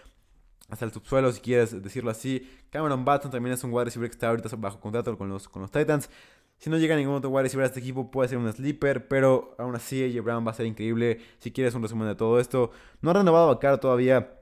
hasta 0.69 0.85
el 0.85 0.91
subsuelo, 0.91 1.31
si 1.31 1.41
quieres 1.41 1.83
decirlo 1.83 2.09
así. 2.09 2.49
Cameron 2.71 3.05
Batson 3.05 3.29
también 3.29 3.53
es 3.53 3.63
un 3.63 3.71
wide 3.71 3.85
receiver 3.85 4.09
que 4.09 4.15
está 4.15 4.29
ahorita 4.29 4.49
bajo 4.57 4.79
contrato 4.79 5.15
con 5.17 5.29
los, 5.29 5.47
con 5.47 5.61
los 5.61 5.71
Titans. 5.71 6.09
Si 6.57 6.69
no 6.69 6.77
llega 6.77 6.95
ningún 6.95 7.15
otro 7.15 7.29
wide 7.29 7.43
receiver 7.43 7.63
a 7.63 7.67
este 7.67 7.79
equipo, 7.79 8.09
puede 8.09 8.29
ser 8.29 8.39
un 8.39 8.51
sleeper, 8.51 9.07
pero 9.07 9.55
aún 9.59 9.75
así 9.75 10.03
AJ 10.03 10.23
Brown 10.23 10.47
va 10.47 10.51
a 10.51 10.55
ser 10.55 10.65
increíble. 10.65 11.19
Si 11.37 11.51
quieres 11.51 11.75
un 11.75 11.83
resumen 11.83 12.07
de 12.07 12.15
todo 12.15 12.39
esto, 12.39 12.71
no 13.01 13.11
ha 13.11 13.13
renovado 13.13 13.51
a 13.51 13.59
cara 13.59 13.79
todavía. 13.79 14.39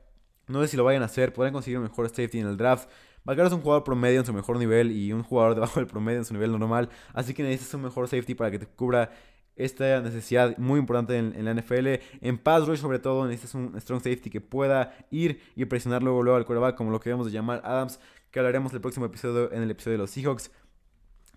No 0.48 0.62
sé 0.62 0.70
si 0.70 0.78
lo 0.78 0.86
vayan 0.86 1.02
a 1.02 1.06
hacer, 1.06 1.34
podrán 1.34 1.54
conseguir 1.54 1.80
un 1.80 1.84
mejor 1.84 2.08
safety 2.08 2.40
en 2.40 2.48
el 2.48 2.56
draft. 2.56 2.90
Valgar 3.26 3.48
es 3.48 3.54
un 3.54 3.62
jugador 3.62 3.84
promedio 3.84 4.20
en 4.20 4.26
su 4.26 4.34
mejor 4.34 4.58
nivel 4.58 4.92
y 4.92 5.14
un 5.14 5.24
jugador 5.24 5.56
debajo 5.56 5.80
del 5.80 5.88
promedio 5.88 6.20
en 6.20 6.26
su 6.26 6.34
nivel 6.34 6.52
normal. 6.52 6.90
Así 7.14 7.34
que 7.34 7.44
necesitas 7.44 7.74
un 7.76 7.84
mejor 7.84 8.08
safety 8.08 8.36
para 8.36 8.52
que 8.52 8.60
te 8.60 8.66
cubra 8.66 9.12
esta 9.56 10.02
necesidad 10.02 10.58
muy 10.58 10.80
importante 10.80 11.18
en, 11.18 11.46
la 11.46 11.54
NFL. 11.54 11.88
En 12.22 12.38
pass 12.38 12.68
rush, 12.68 12.80
sobre 12.80 13.00
todo, 13.00 13.28
necesitas 13.28 13.56
un 13.56 13.80
strong 13.80 14.02
safety 14.02 14.30
que 14.30 14.42
pueda 14.42 14.96
ir 15.12 15.42
y 15.56 15.66
presionar 15.66 16.02
luego, 16.04 16.24
luego 16.24 16.38
al 16.38 16.46
quarterback, 16.46 16.76
como 16.76 16.92
lo 16.92 17.00
que 17.00 17.10
debemos 17.10 17.28
de 17.28 17.32
llamar 17.32 17.62
Adams, 17.64 18.00
que 18.32 18.40
hablaremos 18.40 18.72
en 18.72 18.78
el 18.78 18.82
próximo 18.82 19.06
episodio, 19.06 19.52
en 19.52 19.62
el 19.62 19.72
episodio 19.72 19.98
de 19.98 20.04
los 20.04 20.12
Seahawks. 20.12 20.52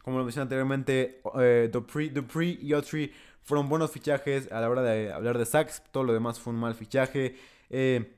Como 0.03 0.19
lo 0.19 0.25
mencioné 0.25 0.43
anteriormente, 0.45 1.21
eh, 1.41 1.69
Dupree, 1.73 2.59
y 2.63 2.73
Autry 2.73 3.13
fueron 3.43 3.69
buenos 3.69 3.91
fichajes 3.91 4.51
a 4.51 4.61
la 4.61 4.71
hora 4.71 4.83
de 4.83 5.13
hablar 5.13 5.37
de 5.37 5.45
sacks. 5.45 5.83
Todo 5.91 6.05
lo 6.05 6.13
demás 6.13 6.41
fue 6.41 6.53
un 6.53 6.61
mal 6.61 6.75
fichaje. 6.75 7.37
Eh, 7.71 8.16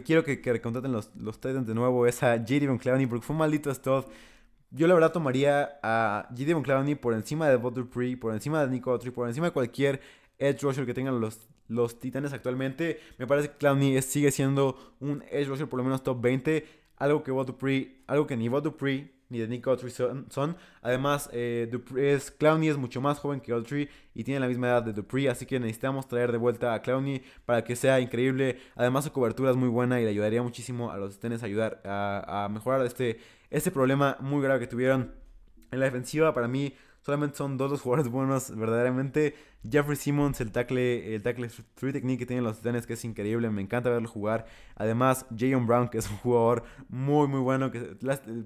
quiero 0.00 0.24
que, 0.24 0.40
que 0.40 0.60
los, 0.88 1.14
los 1.16 1.40
Titans 1.40 1.66
de 1.66 1.74
nuevo 1.74 2.06
es 2.06 2.22
a 2.22 2.36
J.D. 2.38 2.78
Clowney 2.78 3.06
porque 3.06 3.26
fue 3.26 3.34
un 3.34 3.40
maldito 3.40 3.72
stuff. 3.74 4.06
Yo 4.70 4.86
la 4.86 4.94
verdad 4.94 5.12
tomaría 5.12 5.78
a 5.82 6.28
Gideon 6.34 6.62
Clowney 6.62 6.94
por 6.94 7.12
encima 7.12 7.46
de 7.48 7.56
Bob 7.56 7.74
Dupree, 7.74 8.16
por 8.16 8.32
encima 8.32 8.64
de 8.64 8.70
Nico 8.70 8.90
Autry, 8.90 9.10
por 9.10 9.28
encima 9.28 9.48
de 9.48 9.52
cualquier 9.52 10.00
edge 10.38 10.62
rusher 10.62 10.86
que 10.86 10.94
tengan 10.94 11.20
los, 11.20 11.46
los 11.68 12.00
Titanes 12.00 12.32
actualmente. 12.32 12.98
Me 13.18 13.26
parece 13.26 13.50
que 13.50 13.56
Clowney 13.56 14.00
sigue 14.00 14.30
siendo 14.30 14.94
un 15.00 15.22
edge 15.30 15.46
rusher 15.46 15.68
por 15.68 15.76
lo 15.76 15.84
menos 15.84 16.02
top 16.02 16.22
20. 16.22 16.66
Algo 16.96 17.22
que 17.22 17.30
Bob 17.30 17.46
Dupree, 17.46 18.02
algo 18.06 18.26
que 18.26 18.36
ni 18.36 18.48
Bob 18.48 18.62
Dupree 18.62 19.12
ni 19.32 19.38
de 19.38 19.48
Nick 19.48 19.66
Autry 19.66 19.90
son. 19.90 20.56
Además, 20.82 21.28
eh, 21.32 21.68
es, 21.96 22.30
Clowney 22.30 22.68
es 22.68 22.76
mucho 22.76 23.00
más 23.00 23.18
joven 23.18 23.40
que 23.40 23.52
Autry 23.52 23.88
y 24.14 24.22
tiene 24.22 24.38
la 24.38 24.46
misma 24.46 24.68
edad 24.68 24.82
de 24.82 24.92
Dupree, 24.92 25.28
así 25.28 25.46
que 25.46 25.58
necesitamos 25.58 26.06
traer 26.06 26.30
de 26.30 26.38
vuelta 26.38 26.74
a 26.74 26.82
Clowney 26.82 27.22
para 27.46 27.64
que 27.64 27.74
sea 27.74 27.98
increíble. 27.98 28.58
Además, 28.76 29.04
su 29.04 29.12
cobertura 29.12 29.50
es 29.50 29.56
muy 29.56 29.68
buena 29.68 30.00
y 30.00 30.04
le 30.04 30.10
ayudaría 30.10 30.42
muchísimo 30.42 30.92
a 30.92 30.98
los 30.98 31.14
Titanes 31.14 31.42
a 31.42 31.46
ayudar 31.46 31.80
a, 31.84 32.44
a 32.44 32.48
mejorar 32.48 32.84
este 32.86 33.18
este 33.52 33.70
problema 33.70 34.16
muy 34.20 34.42
grave 34.42 34.60
que 34.60 34.66
tuvieron 34.66 35.14
en 35.70 35.78
la 35.78 35.84
defensiva. 35.84 36.32
Para 36.34 36.48
mí, 36.48 36.74
solamente 37.02 37.36
son 37.36 37.58
dos 37.58 37.70
los 37.70 37.80
jugadores 37.80 38.10
buenos, 38.10 38.56
verdaderamente. 38.56 39.34
Jeffrey 39.68 39.96
Simmons, 39.96 40.40
el 40.40 40.50
tackle, 40.50 41.14
el 41.14 41.22
tackle 41.22 41.48
free 41.76 41.92
technique 41.92 42.20
que 42.20 42.26
tienen 42.26 42.44
los 42.44 42.56
Titanes, 42.58 42.84
que 42.84 42.94
es 42.94 43.04
increíble, 43.04 43.48
me 43.50 43.62
encanta 43.62 43.90
verlo 43.90 44.08
jugar. 44.08 44.46
Además, 44.74 45.24
Jayon 45.36 45.66
Brown, 45.66 45.88
que 45.88 45.98
es 45.98 46.10
un 46.10 46.16
jugador 46.16 46.64
muy, 46.88 47.28
muy 47.28 47.40
bueno, 47.40 47.70
que 47.70 47.96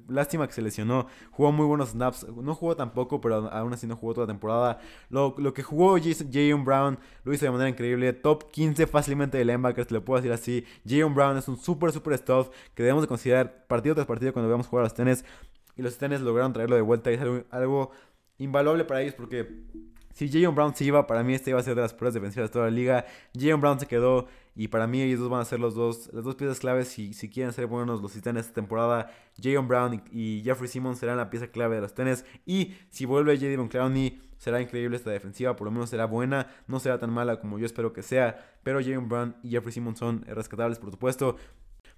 lástima 0.09 0.47
que 0.47 0.53
se 0.53 0.61
lesionó, 0.61 1.07
jugó 1.31 1.53
muy 1.53 1.65
buenos 1.65 1.91
snaps, 1.91 2.27
no 2.29 2.55
jugó 2.55 2.77
tampoco, 2.77 3.21
pero 3.21 3.51
aún 3.51 3.73
así 3.73 3.87
no 3.87 3.97
jugó 3.97 4.13
toda 4.13 4.27
la 4.27 4.33
temporada. 4.33 4.79
Lo, 5.09 5.35
que 5.55 5.63
jugó 5.63 5.97
Jayon 5.97 6.65
Brown 6.65 6.99
lo 7.25 7.33
hizo 7.33 7.47
de 7.47 7.51
manera 7.51 7.71
increíble, 7.71 8.13
top 8.13 8.51
15 8.51 8.87
fácilmente 8.87 9.39
de 9.39 9.45
linebackers, 9.47 9.89
te 9.89 9.95
lo 9.95 10.05
puedo 10.05 10.21
decir 10.21 10.33
así. 10.33 10.65
Jayon 10.87 11.15
Brown 11.15 11.39
es 11.39 11.49
un 11.49 11.57
súper, 11.57 11.93
súper 11.93 12.19
stuff 12.19 12.51
que 12.75 12.83
debemos 12.83 13.03
de 13.03 13.09
considerar 13.09 13.67
partido 13.67 13.95
tras 13.95 14.07
partido 14.07 14.35
cuando 14.35 14.49
veamos 14.49 14.67
jugar 14.67 14.83
a 14.83 14.85
los 14.87 14.93
Titanes. 14.93 15.25
Y 15.77 15.83
los 15.83 15.95
Titanes 15.95 16.21
lograron 16.21 16.53
traerlo 16.53 16.77
de 16.77 16.83
vuelta 16.83 17.11
y 17.11 17.15
es 17.15 17.21
algo 17.51 17.91
invaluable 18.39 18.85
para 18.85 19.03
ellos 19.03 19.15
porque 19.15 19.65
si 20.17 20.31
Jayon 20.31 20.55
Brown 20.55 20.75
se 20.75 20.85
iba, 20.85 21.07
para 21.07 21.23
mí 21.23 21.35
este 21.35 21.51
iba 21.51 21.61
a 21.61 21.63
ser 21.63 21.75
de 21.75 21.83
las 21.83 21.93
pruebas 21.93 22.15
defensivas 22.15 22.49
de 22.49 22.53
toda 22.55 22.65
la 22.65 22.71
liga. 22.71 23.05
Jayon 23.39 23.61
Brown 23.61 23.79
se 23.79 23.87
quedó 23.87 24.29
y 24.55 24.69
para 24.69 24.87
mí 24.87 25.03
ellos 25.03 25.21
dos 25.21 25.29
van 25.29 25.43
a 25.43 25.45
ser 25.45 25.61
los 25.61 25.75
dos, 25.75 26.09
las 26.15 26.25
dos 26.25 26.37
piezas 26.37 26.59
claves 26.59 26.89
si, 26.89 27.13
si 27.13 27.29
quieren 27.29 27.53
ser 27.53 27.67
buenos 27.67 28.01
los 28.01 28.15
titanes 28.15 28.47
esta 28.47 28.55
temporada. 28.55 29.11
Jayon 29.39 29.69
Brown 29.69 30.03
y, 30.11 30.41
Jeffrey 30.43 30.69
Simmons 30.69 30.99
serán 30.99 31.19
la 31.19 31.29
pieza 31.29 31.49
clave 31.49 31.75
de 31.75 31.83
los 31.83 31.93
tenis. 31.93 32.25
Y 32.47 32.75
si 32.89 33.05
vuelve 33.05 33.37
J.D. 33.37 33.69
Clowney, 33.69 34.19
será 34.39 34.63
increíble 34.63 34.97
esta 34.97 35.11
defensiva. 35.11 35.55
Por 35.55 35.67
lo 35.67 35.71
menos 35.71 35.91
será 35.91 36.07
buena. 36.07 36.47
No 36.67 36.81
será 36.81 36.99
tan 36.99 37.13
mala 37.13 37.39
como 37.39 37.59
yo 37.59 37.67
espero 37.67 37.93
que 37.93 38.03
sea. 38.03 38.39
Pero 38.63 38.81
Jayon 38.81 39.11
Brown 39.11 39.37
y 39.43 39.51
Jeffrey 39.51 39.73
Simmons 39.73 39.99
son 39.99 40.23
rescatables, 40.23 40.79
por 40.79 40.91
supuesto. 40.91 41.37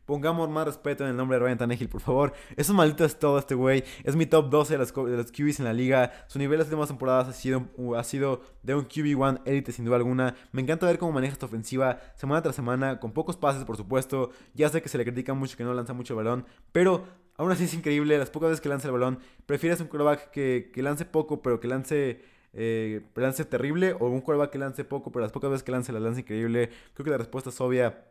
Pongamos 0.09 0.49
más 0.49 0.65
respeto 0.65 1.05
en 1.05 1.11
el 1.11 1.19
nombre 1.19 1.39
de 1.39 1.45
Ryan 1.45 1.59
Tannehill, 1.59 1.91
por 1.91 2.01
favor. 2.01 2.33
Es 2.57 2.71
un 2.71 2.77
maldito 2.77 3.05
es 3.05 3.19
todo 3.19 3.39
este 3.39 3.55
güey. 3.55 3.85
Es 4.05 4.17
mi 4.17 4.25
top 4.25 4.49
12 4.49 4.73
de 4.73 4.79
los, 4.79 4.95
de 4.95 5.17
los 5.19 5.31
QBs 5.31 5.59
en 5.59 5.67
la 5.67 5.75
liga. 5.75 6.25
Su 6.29 6.39
nivel 6.39 6.57
las 6.57 6.69
últimas 6.69 6.89
temporadas 6.89 7.29
ha 7.29 7.35
sido, 7.35 7.67
ha 7.95 8.03
sido 8.05 8.41
de 8.63 8.75
un 8.75 8.89
QB1 8.89 9.43
élite 9.45 9.71
sin 9.71 9.85
duda 9.85 9.97
alguna. 9.97 10.35
Me 10.51 10.63
encanta 10.63 10.87
ver 10.87 10.97
cómo 10.97 11.13
maneja 11.13 11.35
esta 11.35 11.45
ofensiva 11.45 12.01
semana 12.17 12.41
tras 12.41 12.57
semana, 12.57 13.01
con 13.01 13.13
pocos 13.13 13.37
pases, 13.37 13.65
por 13.65 13.77
supuesto. 13.77 14.31
Ya 14.55 14.71
sé 14.71 14.81
que 14.81 14.89
se 14.89 14.97
le 14.97 15.05
critica 15.05 15.35
mucho 15.35 15.59
que 15.59 15.65
no 15.65 15.75
lanza 15.75 15.93
mucho 15.93 16.15
el 16.15 16.25
balón, 16.25 16.47
pero 16.73 17.05
aún 17.37 17.53
así 17.53 17.65
es 17.65 17.75
increíble. 17.75 18.17
Las 18.17 18.31
pocas 18.31 18.49
veces 18.49 18.63
que 18.63 18.71
lanza 18.71 18.89
el 18.89 18.93
balón, 18.93 19.19
prefieres 19.45 19.79
un 19.83 19.89
quarterback 19.89 20.31
que, 20.31 20.71
que 20.73 20.83
lance 20.83 21.05
poco, 21.05 21.43
pero 21.43 21.61
que 21.61 21.69
lance... 21.69 22.39
Eh, 22.55 23.03
lance 23.15 23.45
terrible 23.45 23.93
o 23.93 24.07
un 24.07 24.23
quarterback 24.23 24.53
que 24.53 24.59
lance 24.59 24.83
poco, 24.83 25.13
pero 25.13 25.23
las 25.23 25.33
pocas 25.33 25.51
veces 25.51 25.63
que 25.65 25.71
lance 25.71 25.93
la 25.93 26.01
lance 26.01 26.23
increíble. 26.23 26.71
Creo 26.95 27.05
que 27.05 27.11
la 27.11 27.19
respuesta 27.19 27.51
es 27.51 27.61
obvia. 27.61 28.07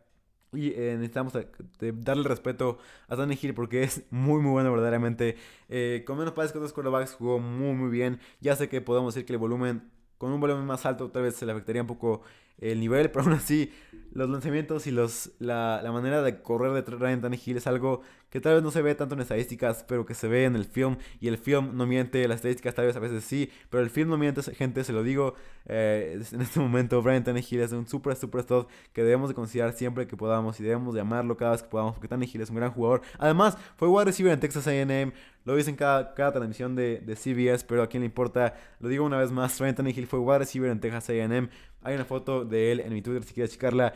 Y 0.54 0.70
eh, 0.70 0.94
necesitamos 0.96 1.34
darle 1.80 2.28
respeto 2.28 2.78
a 3.08 3.16
Danny 3.16 3.38
Hill 3.42 3.54
porque 3.54 3.84
es 3.84 4.04
muy 4.12 4.42
muy 4.42 4.52
bueno 4.52 4.72
verdaderamente. 4.72 5.36
Eh, 5.70 6.04
con 6.06 6.18
menos 6.18 6.34
pases 6.34 6.52
que 6.52 6.58
otros 6.58 6.74
quarterbacks 6.74 7.14
jugó 7.16 7.40
muy 7.40 7.74
muy 7.74 7.90
bien. 7.90 8.20
Ya 8.40 8.56
sé 8.56 8.70
que 8.70 8.82
podemos 8.82 9.14
decir 9.14 9.26
que 9.26 9.34
el 9.34 9.40
volumen, 9.40 9.92
con 10.18 10.32
un 10.32 10.40
volumen 10.40 10.66
más 10.66 10.86
alto 10.86 11.10
tal 11.12 11.24
vez 11.24 11.36
se 11.36 11.46
le 11.46 11.52
afectaría 11.52 11.82
un 11.82 11.88
poco 11.88 12.22
el 12.60 12.80
nivel, 12.80 13.12
pero 13.12 13.26
aún 13.26 13.34
así 13.34 13.72
los 14.12 14.30
lanzamientos 14.30 14.88
y 14.88 14.92
los, 14.92 15.32
la, 15.40 15.82
la 15.84 15.92
manera 15.92 16.22
de 16.22 16.42
correr 16.42 16.72
de 16.72 16.82
Ryan 16.98 17.22
Tannehill 17.22 17.58
es 17.58 17.68
algo 17.68 18.02
que 18.30 18.42
tal 18.42 18.56
vez 18.56 18.64
no 18.64 18.72
se 18.72 18.82
ve 18.82 18.94
tanto 18.96 19.16
en 19.16 19.22
estadísticas, 19.22 19.86
pero 19.88 20.06
que 20.06 20.14
se 20.14 20.28
ve 20.28 20.46
en 20.46 20.56
el 20.56 20.66
film. 20.66 20.98
Y 21.20 21.28
el 21.28 21.38
film 21.38 21.76
no 21.76 21.86
miente, 21.86 22.28
las 22.28 22.38
estadísticas 22.38 22.76
tal 22.76 22.86
vez 22.86 22.96
a 22.96 23.00
veces 23.00 23.24
sí, 23.24 23.50
pero 23.70 23.84
el 23.84 23.90
film 23.90 24.10
no 24.10 24.18
miente, 24.18 24.42
gente, 24.54 24.84
se 24.84 24.94
lo 24.94 25.04
digo. 25.04 25.36
Eh, 25.66 26.22
en 26.32 26.42
este 26.42 26.60
momento, 26.60 27.02
Ryan 27.02 27.24
Tannehill 27.24 27.62
es 27.62 27.72
un 27.72 27.88
super, 27.88 28.16
super 28.16 28.44
stud 28.44 28.66
que 28.94 29.04
debemos 29.04 29.30
de 29.30 29.36
considerar 29.36 29.74
siempre 29.74 30.08
que 30.08 30.18
podamos 30.18 30.60
y 30.60 30.64
debemos 30.64 30.94
de 30.94 31.02
amarlo 31.02 31.38
cada 31.38 31.52
vez 31.52 31.64
que 31.64 31.70
podamos, 31.70 31.94
porque 31.94 32.08
Tannehill 32.08 32.42
es 32.42 32.50
un 32.50 32.58
gran 32.58 32.72
jugador. 32.72 33.02
Además, 33.18 33.58
fue 33.76 33.88
wide 33.88 34.06
receiver 34.06 34.34
en 34.34 34.40
Texas 34.40 34.68
AM, 34.68 35.14
lo 35.46 35.56
dicen 35.56 35.76
cada, 35.76 36.14
cada 36.14 36.34
transmisión 36.34 36.76
de, 36.76 37.00
de 37.00 37.16
CBS, 37.16 37.66
pero 37.66 37.84
a 37.84 37.88
quién 37.88 38.02
le 38.02 38.08
importa. 38.08 38.56
Lo 38.80 38.90
digo 38.90 39.06
una 39.06 39.18
vez 39.18 39.32
más, 39.32 39.60
Ryan 39.60 39.76
Tannehill 39.76 40.08
fue 40.08 40.20
wide 40.20 40.40
receiver 40.40 40.70
en 40.70 40.80
Texas 40.80 41.10
AM. 41.10 41.50
Hay 41.82 41.96
una 41.96 42.06
foto 42.06 42.44
de 42.44 42.74
él 42.74 42.80
en 42.82 42.94
mi 42.94 43.02
Twitter 43.02 43.24
si 43.24 43.34
quieres 43.34 43.52
checarla. 43.52 43.94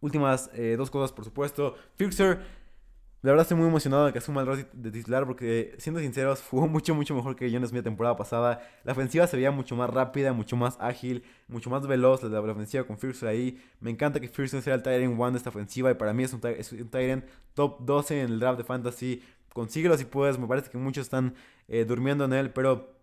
Últimas 0.00 0.50
eh, 0.54 0.74
dos 0.76 0.90
cosas, 0.90 1.12
por 1.12 1.24
supuesto. 1.24 1.76
Fixer, 1.96 2.40
la 3.24 3.30
verdad 3.30 3.44
estoy 3.44 3.56
muy 3.56 3.66
emocionado 3.66 4.04
de 4.04 4.12
que 4.12 4.18
asuma 4.18 4.42
el 4.42 4.46
rol 4.46 4.68
de 4.70 4.90
titular 4.90 5.24
porque, 5.24 5.74
siendo 5.78 5.98
sinceros, 5.98 6.42
jugó 6.50 6.68
mucho, 6.68 6.94
mucho 6.94 7.14
mejor 7.14 7.34
que 7.34 7.50
Jones 7.50 7.72
mi 7.72 7.80
temporada 7.80 8.16
pasada. 8.16 8.60
La 8.84 8.92
ofensiva 8.92 9.26
se 9.26 9.38
veía 9.38 9.50
mucho 9.50 9.74
más 9.76 9.88
rápida, 9.88 10.34
mucho 10.34 10.56
más 10.56 10.76
ágil, 10.78 11.24
mucho 11.48 11.70
más 11.70 11.86
veloz 11.86 12.22
la, 12.22 12.28
la 12.28 12.52
ofensiva 12.52 12.84
con 12.84 12.98
Fixer 12.98 13.26
ahí. 13.30 13.58
Me 13.80 13.90
encanta 13.90 14.20
que 14.20 14.28
Fixer 14.28 14.60
sea 14.60 14.74
el 14.74 14.82
Tyrant 14.82 15.18
1 15.18 15.30
de 15.30 15.38
esta 15.38 15.48
ofensiva 15.48 15.90
y 15.90 15.94
para 15.94 16.12
mí 16.12 16.22
es 16.22 16.34
un, 16.34 16.40
es 16.44 16.68
Tyrant 16.90 17.24
top 17.54 17.78
12 17.86 18.20
en 18.20 18.32
el 18.32 18.40
draft 18.40 18.58
de 18.58 18.64
Fantasy. 18.64 19.22
Consíguelo 19.54 19.96
si 19.96 20.04
puedes, 20.04 20.38
me 20.38 20.46
parece 20.46 20.68
que 20.68 20.76
muchos 20.76 21.06
están 21.06 21.34
eh, 21.66 21.86
durmiendo 21.86 22.26
en 22.26 22.34
él, 22.34 22.50
pero 22.50 22.94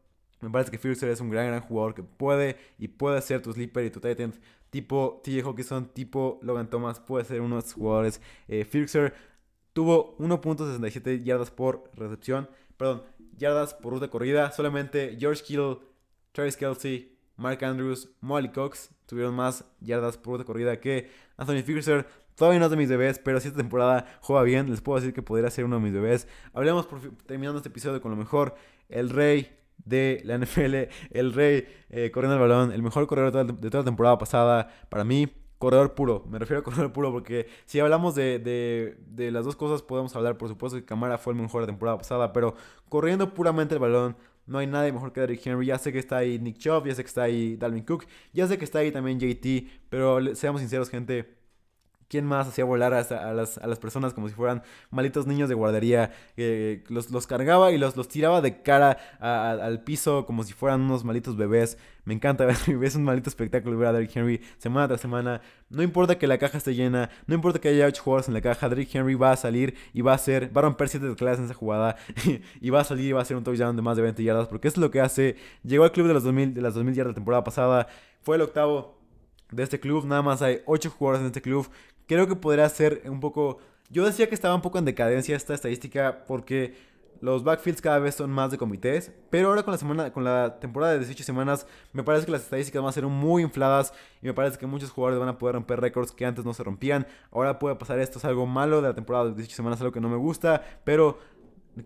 me 0.42 0.52
parece 0.52 0.70
que 0.70 0.78
Fixer 0.78 1.10
es 1.10 1.20
un 1.20 1.32
gran, 1.32 1.48
gran 1.48 1.62
jugador 1.62 1.96
que 1.96 2.04
puede 2.04 2.58
y 2.78 2.90
puede 2.90 3.20
ser 3.24 3.42
tu 3.42 3.52
sleeper 3.54 3.86
y 3.86 3.90
tu 3.90 4.00
tight 4.00 4.20
Tipo 4.70 5.20
TJ 5.22 5.42
Hawkinson, 5.44 5.88
tipo 5.88 6.40
Logan 6.44 6.70
Thomas, 6.70 7.00
puede 7.02 7.26
ser 7.26 7.42
uno 7.42 7.56
de 7.56 7.60
esos 7.60 7.74
jugadores. 7.74 8.22
Eh, 8.48 8.64
tuvo 9.74 10.18
1.67 10.18 11.24
yardas 11.24 11.52
por 11.52 11.90
recepción, 11.96 12.50
perdón, 12.78 13.04
yardas 13.38 13.74
por 13.74 13.94
ruta 13.94 14.10
corrida. 14.10 14.52
Solamente 14.52 15.18
George 15.20 15.44
Kittle, 15.44 15.78
Travis 16.32 16.58
Kelsey, 16.58 17.18
Mark 17.38 17.64
Andrews, 17.64 18.10
Molly 18.22 18.50
Cox 18.50 18.92
tuvieron 19.06 19.36
más 19.36 19.66
yardas 19.80 20.18
por 20.18 20.34
ruta 20.34 20.46
corrida 20.46 20.80
que 20.80 21.10
Anthony 21.38 21.64
Fixer. 21.64 22.08
Todavía 22.36 22.60
no 22.60 22.66
es 22.66 22.72
de 22.72 22.78
mis 22.78 22.90
bebés, 22.90 23.20
pero 23.20 23.40
si 23.40 23.50
esta 23.50 23.60
temporada 23.60 24.06
juega 24.22 24.44
bien, 24.44 24.70
les 24.70 24.82
puedo 24.82 25.00
decir 25.00 25.14
que 25.14 25.22
podría 25.22 25.50
ser 25.50 25.66
uno 25.66 25.76
de 25.76 25.82
mis 25.84 25.94
bebés. 25.94 26.28
Hablemos 26.54 26.86
por, 26.88 27.00
terminando 27.26 27.58
este 27.58 27.70
episodio 27.70 28.02
con 28.02 28.12
lo 28.12 28.18
mejor. 28.18 28.56
El 28.90 29.10
rey 29.10 29.58
de 29.86 30.22
la 30.24 30.38
NFL, 30.38 30.76
el 31.12 31.34
rey 31.34 31.68
eh, 31.90 32.10
corriendo 32.12 32.36
el 32.36 32.42
balón, 32.42 32.72
el 32.72 32.82
mejor 32.82 33.06
corredor 33.08 33.46
de 33.46 33.70
toda, 33.70 33.82
la 33.82 33.86
temporada 33.86 34.18
pasada. 34.18 34.70
Para 34.90 35.04
mí, 35.04 35.28
corredor 35.62 35.94
puro. 35.94 36.26
Me 36.28 36.40
refiero 36.40 36.62
a 36.62 36.64
corredor 36.64 36.92
puro 36.92 37.12
porque 37.12 37.48
si 37.66 37.80
hablamos 37.80 38.16
de, 38.16 38.40
de, 38.40 38.98
de, 39.08 39.30
las 39.30 39.46
dos 39.46 39.56
cosas, 39.56 39.84
podemos 39.84 40.14
hablar, 40.16 40.36
por 40.38 40.50
supuesto, 40.50 40.78
que 40.78 40.84
Camara 40.84 41.20
fue 41.20 41.34
el 41.34 41.40
mejor 41.40 41.62
la 41.62 41.68
temporada 41.68 42.00
pasada, 42.00 42.34
pero 42.34 42.56
corriendo 42.90 43.34
puramente 43.34 43.76
el 43.76 43.80
balón. 43.80 44.18
No 44.48 44.58
hay 44.58 44.66
nadie 44.66 44.92
mejor 44.92 45.14
que 45.14 45.22
Derrick 45.22 45.46
Henry. 45.46 45.68
Ya 45.68 45.78
sé 45.78 45.94
que 45.94 46.00
está 46.00 46.18
ahí 46.18 46.40
Nick 46.40 46.58
Chubb, 46.58 46.88
ya 46.88 46.96
sé 46.96 47.04
que 47.04 47.08
está 47.08 47.24
ahí 47.24 47.56
Dalvin 47.58 47.86
Cook, 47.86 48.06
ya 48.34 48.48
sé 48.48 48.58
que 48.58 48.66
está 48.66 48.80
ahí 48.80 48.92
también 48.92 49.20
JT, 49.20 49.68
pero 49.88 50.36
seamos 50.36 50.62
sinceros, 50.62 50.90
gente 50.90 51.41
¿Quién 52.12 52.26
más 52.26 52.46
hacía 52.46 52.66
volar 52.66 52.94
a, 52.94 52.98
las, 53.34 53.58
a, 53.58 53.68
las, 53.68 53.80
personas 53.80 54.14
como 54.14 54.28
si 54.28 54.36
fueran 54.36 54.64
malitos 54.90 55.28
niños 55.28 55.48
de 55.48 55.56
guardería? 55.56 56.12
los, 56.90 57.10
los, 57.10 57.26
cargaba 57.26 57.72
y 57.72 57.78
los, 57.78 57.96
los 57.96 58.10
tiraba 58.10 58.42
de 58.42 58.62
cara 58.62 58.98
al 59.22 59.82
piso 59.86 60.26
como 60.26 60.44
si 60.44 60.52
fueran 60.52 60.82
unos 60.82 61.06
malitos 61.06 61.38
bebés. 61.38 61.78
Me 62.04 62.14
encanta 62.14 62.46
ver, 62.48 62.58
es 62.84 62.96
un 62.96 63.06
malito 63.06 63.30
espectáculo 63.30 63.78
ver 63.78 63.88
a 63.88 63.94
Derrick 63.94 64.14
Henry 64.14 64.42
semana 64.58 64.90
tras 64.90 65.00
semana. 65.00 65.40
No 65.70 65.84
importa 65.84 66.18
que 66.18 66.28
la 66.28 66.38
caja 66.38 66.58
esté 66.58 66.76
llena, 66.76 67.10
no 67.28 67.34
importa 67.36 67.62
que 67.62 67.70
haya 67.70 67.86
8 67.86 68.04
jugadores 68.04 68.28
en 68.28 68.34
la 68.34 68.42
caja, 68.42 68.68
Derrick 68.68 68.94
Henry 68.94 69.16
va 69.16 69.32
a 69.32 69.38
salir 69.38 69.76
y 69.94 70.02
va 70.02 70.12
a 70.12 70.16
hacer, 70.16 70.52
va 70.54 70.60
a 70.60 70.64
romper 70.64 70.90
7 70.90 71.16
clases 71.16 71.40
en 71.40 71.46
esa 71.46 71.54
jugada 71.54 71.96
y 72.60 72.70
va 72.72 72.82
a 72.82 72.84
salir 72.84 73.06
y 73.06 73.12
va 73.14 73.20
a 73.20 73.22
hacer 73.22 73.38
un 73.38 73.46
touchdown 73.46 73.78
de 73.78 73.82
más 73.82 73.96
de 73.96 74.04
20 74.04 74.22
yardas 74.22 74.50
porque 74.50 74.68
es 74.68 74.76
lo 74.76 74.92
que 74.92 75.00
hace. 75.00 75.38
Llegó 75.64 75.86
al 75.86 75.94
club 75.94 76.08
de, 76.08 76.14
los 76.14 76.26
2000, 76.26 76.56
de 76.56 76.62
las 76.62 76.74
2000 76.74 76.94
yardas 76.94 77.12
la 77.12 77.16
temporada 77.16 77.46
pasada, 77.46 77.88
fue 78.22 78.36
el 78.36 78.42
octavo 78.42 79.00
de 79.52 79.64
este 79.64 79.80
club. 79.80 80.06
Nada 80.06 80.22
más 80.22 80.42
hay 80.42 80.62
8 80.66 80.90
jugadores 80.90 81.22
en 81.22 81.28
este 81.28 81.42
club 81.42 81.70
creo 82.12 82.28
que 82.28 82.36
podría 82.36 82.68
ser 82.68 83.04
un 83.06 83.22
poco... 83.22 83.60
Yo 83.90 84.06
decía 84.06 84.28
que 84.28 84.36
estaba 84.36 84.54
un 84.54 84.62
poco 84.62 84.78
en 84.78 84.84
decadencia 84.84 85.34
esta 85.34 85.54
estadística 85.54 86.26
porque 86.28 86.76
los 87.22 87.46
backfields 87.46 87.82
cada 87.82 88.00
vez 88.00 88.16
son 88.16 88.30
más 88.32 88.52
de 88.52 88.58
comités, 88.58 89.14
pero 89.30 89.48
ahora 89.48 89.64
con 89.64 89.72
la 89.72 89.78
semana 89.78 90.12
con 90.12 90.26
la 90.26 90.60
temporada 90.60 90.92
de 90.92 91.00
18 91.00 91.24
semanas 91.24 91.66
me 91.94 92.04
parece 92.04 92.26
que 92.26 92.34
las 92.34 92.42
estadísticas 92.42 92.82
van 92.82 92.90
a 92.90 92.92
ser 92.92 93.06
muy 93.06 93.44
infladas 93.44 93.94
y 94.22 94.26
me 94.26 94.34
parece 94.34 94.58
que 94.58 94.66
muchos 94.66 94.92
jugadores 94.92 95.22
van 95.22 95.30
a 95.30 95.38
poder 95.38 95.56
romper 95.56 95.80
récords 95.80 96.12
que 96.12 96.26
antes 96.26 96.44
no 96.44 96.54
se 96.54 96.66
rompían. 96.66 97.08
Ahora 97.32 97.60
puede 97.60 97.76
pasar 97.76 97.98
esto, 98.00 98.20
es 98.20 98.26
algo 98.26 98.46
malo 98.46 98.82
de 98.82 98.90
la 98.90 98.94
temporada 98.94 99.30
de 99.30 99.36
18 99.36 99.56
semanas, 99.56 99.80
algo 99.80 99.94
que 99.94 100.02
no 100.02 100.10
me 100.10 100.18
gusta, 100.18 100.66
pero 100.84 101.18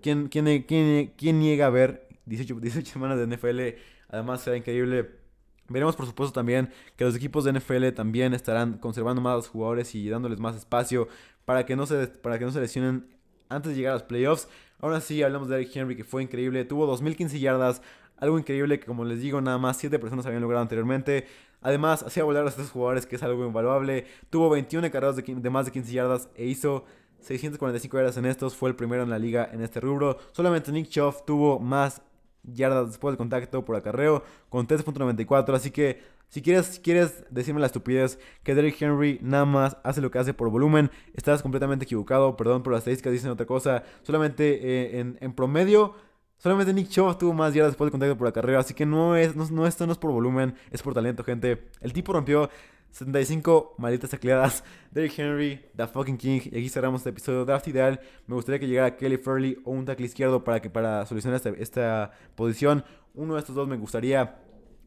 ¿quién, 0.02 0.28
quién, 0.28 0.64
quién, 0.64 1.14
quién 1.16 1.40
niega 1.40 1.68
a 1.68 1.70
ver 1.70 2.08
18, 2.26 2.62
18 2.62 2.92
semanas 2.92 3.20
de 3.20 3.28
NFL? 3.28 3.80
Además 4.10 4.42
será 4.42 4.58
increíble 4.58 5.25
Veremos 5.68 5.96
por 5.96 6.06
supuesto 6.06 6.34
también 6.34 6.70
que 6.96 7.06
los 7.06 7.16
equipos 7.16 7.44
de 7.44 7.54
NFL 7.54 7.90
también 7.96 8.34
estarán 8.34 8.78
conservando 8.78 9.22
más 9.22 9.34
a 9.34 9.36
los 9.38 9.48
jugadores 9.48 9.96
y 9.96 10.08
dándoles 10.10 10.40
más 10.40 10.56
espacio 10.56 11.08
para 11.46 11.66
que 11.66 11.76
no 11.76 11.86
se, 11.86 12.08
para 12.08 12.38
que 12.38 12.46
no 12.46 12.52
se 12.52 12.60
lesionen 12.60 13.08
antes 13.50 13.72
de 13.72 13.78
llegar 13.78 13.92
a 13.92 13.96
los 13.96 14.04
playoffs. 14.04 14.48
Ahora 14.80 15.02
sí, 15.02 15.24
hablamos 15.24 15.48
de 15.48 15.56
Eric 15.56 15.76
Henry 15.76 15.96
que 15.96 16.04
fue 16.04 16.22
increíble, 16.22 16.66
tuvo 16.66 16.86
2015 16.86 17.40
yardas, 17.40 17.82
algo 18.18 18.38
increíble 18.38 18.80
que 18.80 18.86
como 18.86 19.06
les 19.06 19.22
digo 19.22 19.42
nada 19.42 19.58
más 19.58 19.78
7 19.78 19.98
personas 20.00 20.26
habían 20.26 20.42
logrado 20.42 20.62
anteriormente. 20.62 21.28
Además, 21.62 22.04
hacía 22.04 22.24
volar 22.24 22.46
a 22.46 22.50
estos 22.50 22.70
jugadores 22.70 23.08
que 23.08 23.16
es 23.16 23.24
algo 23.24 23.44
invaluable. 23.44 24.06
Tuvo 24.30 24.52
21 24.52 24.92
carreras 24.92 25.16
de, 25.16 25.50
más 25.50 25.66
de 25.66 25.72
15 25.72 25.92
yardas 25.92 26.30
e 26.36 26.46
hizo 26.46 26.86
645 27.22 27.98
yardas 27.98 28.18
en 28.18 28.26
estos. 28.28 28.56
Fue 28.56 28.70
el 28.70 28.76
primero 28.76 29.02
en 29.02 29.10
la 29.10 29.18
liga 29.18 29.50
en 29.52 29.64
este 29.64 29.80
rubro. 29.80 30.20
Solamente 30.32 30.72
Nick 30.72 30.90
Chubb 30.90 31.26
tuvo 31.26 31.60
más 31.60 32.04
yardas 32.52 32.88
después 32.88 33.14
del 33.14 33.18
contacto 33.18 33.64
por 33.66 33.76
acarreo 33.76 34.24
con 34.50 34.68
3.94. 34.68 35.54
Así 35.56 35.72
que 35.72 36.02
si 36.30 36.42
quieres, 36.42 36.66
si 36.66 36.82
quieres 36.82 37.24
decirme 37.30 37.62
la 37.62 37.68
estupidez 37.68 38.20
que 38.44 38.56
Derrick 38.56 38.82
Henry 38.82 39.20
nada 39.22 39.46
más 39.46 39.78
hace 39.84 40.02
lo 40.02 40.12
que 40.12 40.20
hace 40.20 40.34
por 40.34 40.50
volumen, 40.50 40.92
estás 41.14 41.42
completamente 41.42 41.86
equivocado. 41.86 42.36
Perdón, 42.36 42.64
pero 42.64 42.74
las 42.74 42.80
estadísticas 42.80 43.14
dicen 43.14 43.32
otra 43.32 43.46
cosa. 43.46 43.84
Solamente 44.04 45.00
eh, 45.00 45.16
en, 45.20 45.34
promedio, 45.34 45.96
solamente 46.38 46.74
Nick 46.74 46.90
Chubb 46.90 47.18
tuvo 47.18 47.34
más 47.34 47.54
yardas 47.54 47.72
después 47.72 47.88
del 47.88 47.92
contacto 47.92 48.18
por 48.18 48.28
acarreo. 48.28 48.60
Así 48.60 48.74
que 48.74 48.86
no 48.86 49.16
es, 49.16 49.36
no, 49.36 49.66
esto 49.66 49.86
no 49.86 49.94
es 49.94 49.98
por 49.98 50.12
volumen, 50.12 50.56
es 50.72 50.82
por 50.82 50.94
talento, 50.94 51.24
gente. 51.24 51.70
El 51.80 51.94
tipo 51.94 52.12
rompió 52.12 52.50
75 52.96 53.76
malditas 53.78 54.10
tacleadas. 54.10 54.64
Derrick 54.92 55.20
Henry, 55.20 55.60
The 55.76 55.86
Fucking 55.86 56.18
King. 56.18 56.40
Y 56.46 56.60
aquí 56.60 56.70
cerramos 56.70 57.02
este 57.02 57.10
episodio. 57.10 57.44
Draft 57.44 57.68
ideal. 57.68 58.00
Me 58.26 58.36
gustaría 58.36 58.58
que 58.58 58.68
llegara 58.68 58.96
Kelly 58.96 59.18
Furley 59.18 59.58
o 59.66 59.72
un 59.72 59.84
tackle 59.84 60.06
izquierdo 60.06 60.46
para, 60.46 60.62
que, 60.62 60.70
para 60.70 61.06
solucionar 61.06 61.36
esta, 61.36 61.50
esta 61.50 62.12
posición. 62.36 62.86
Uno 63.14 63.34
de 63.34 63.42
estos 63.42 63.54
dos 63.54 63.68
me 63.68 63.76
gustaría. 63.76 64.38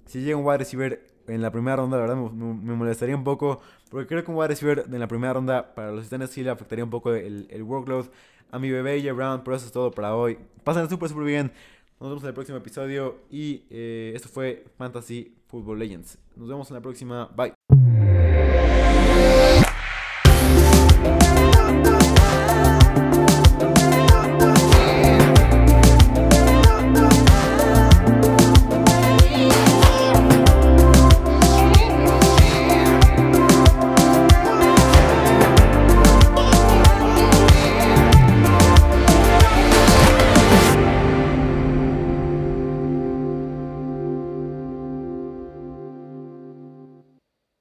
Si 0.06 0.22
llega 0.22 0.38
un 0.38 0.46
wide 0.46 0.56
receiver 0.56 1.06
en 1.26 1.42
la 1.42 1.50
primera 1.50 1.76
ronda, 1.76 1.98
la 1.98 2.06
verdad 2.06 2.16
me, 2.16 2.74
molestaría 2.74 3.14
un 3.14 3.24
poco. 3.24 3.60
Porque 3.90 4.06
creo 4.06 4.24
que 4.24 4.30
un 4.30 4.38
wide 4.38 4.48
receiver 4.48 4.86
en 4.90 5.00
la 5.00 5.06
primera 5.06 5.34
ronda 5.34 5.74
para 5.74 5.92
los 5.92 6.04
Titanes 6.04 6.30
sí 6.30 6.42
le 6.42 6.48
afectaría 6.48 6.84
un 6.84 6.90
poco 6.90 7.12
el, 7.12 7.46
el 7.50 7.62
workload. 7.62 8.06
A 8.50 8.58
mi 8.58 8.70
bebé 8.70 9.02
J. 9.02 9.12
Brown, 9.12 9.42
pero 9.44 9.54
eso 9.54 9.66
es 9.66 9.72
todo 9.72 9.90
para 9.90 10.16
hoy. 10.16 10.38
Pasen 10.64 10.88
súper, 10.88 11.10
súper 11.10 11.24
bien. 11.24 11.52
Nos 12.00 12.08
vemos 12.08 12.22
en 12.22 12.28
el 12.28 12.34
próximo 12.34 12.56
episodio. 12.56 13.18
Y 13.30 13.64
eh, 13.68 14.12
esto 14.14 14.30
fue 14.30 14.64
Fantasy 14.78 15.34
Football 15.48 15.80
Legends. 15.80 16.16
Nos 16.36 16.48
vemos 16.48 16.70
en 16.70 16.74
la 16.76 16.80
próxima. 16.80 17.28
Bye. 17.36 17.52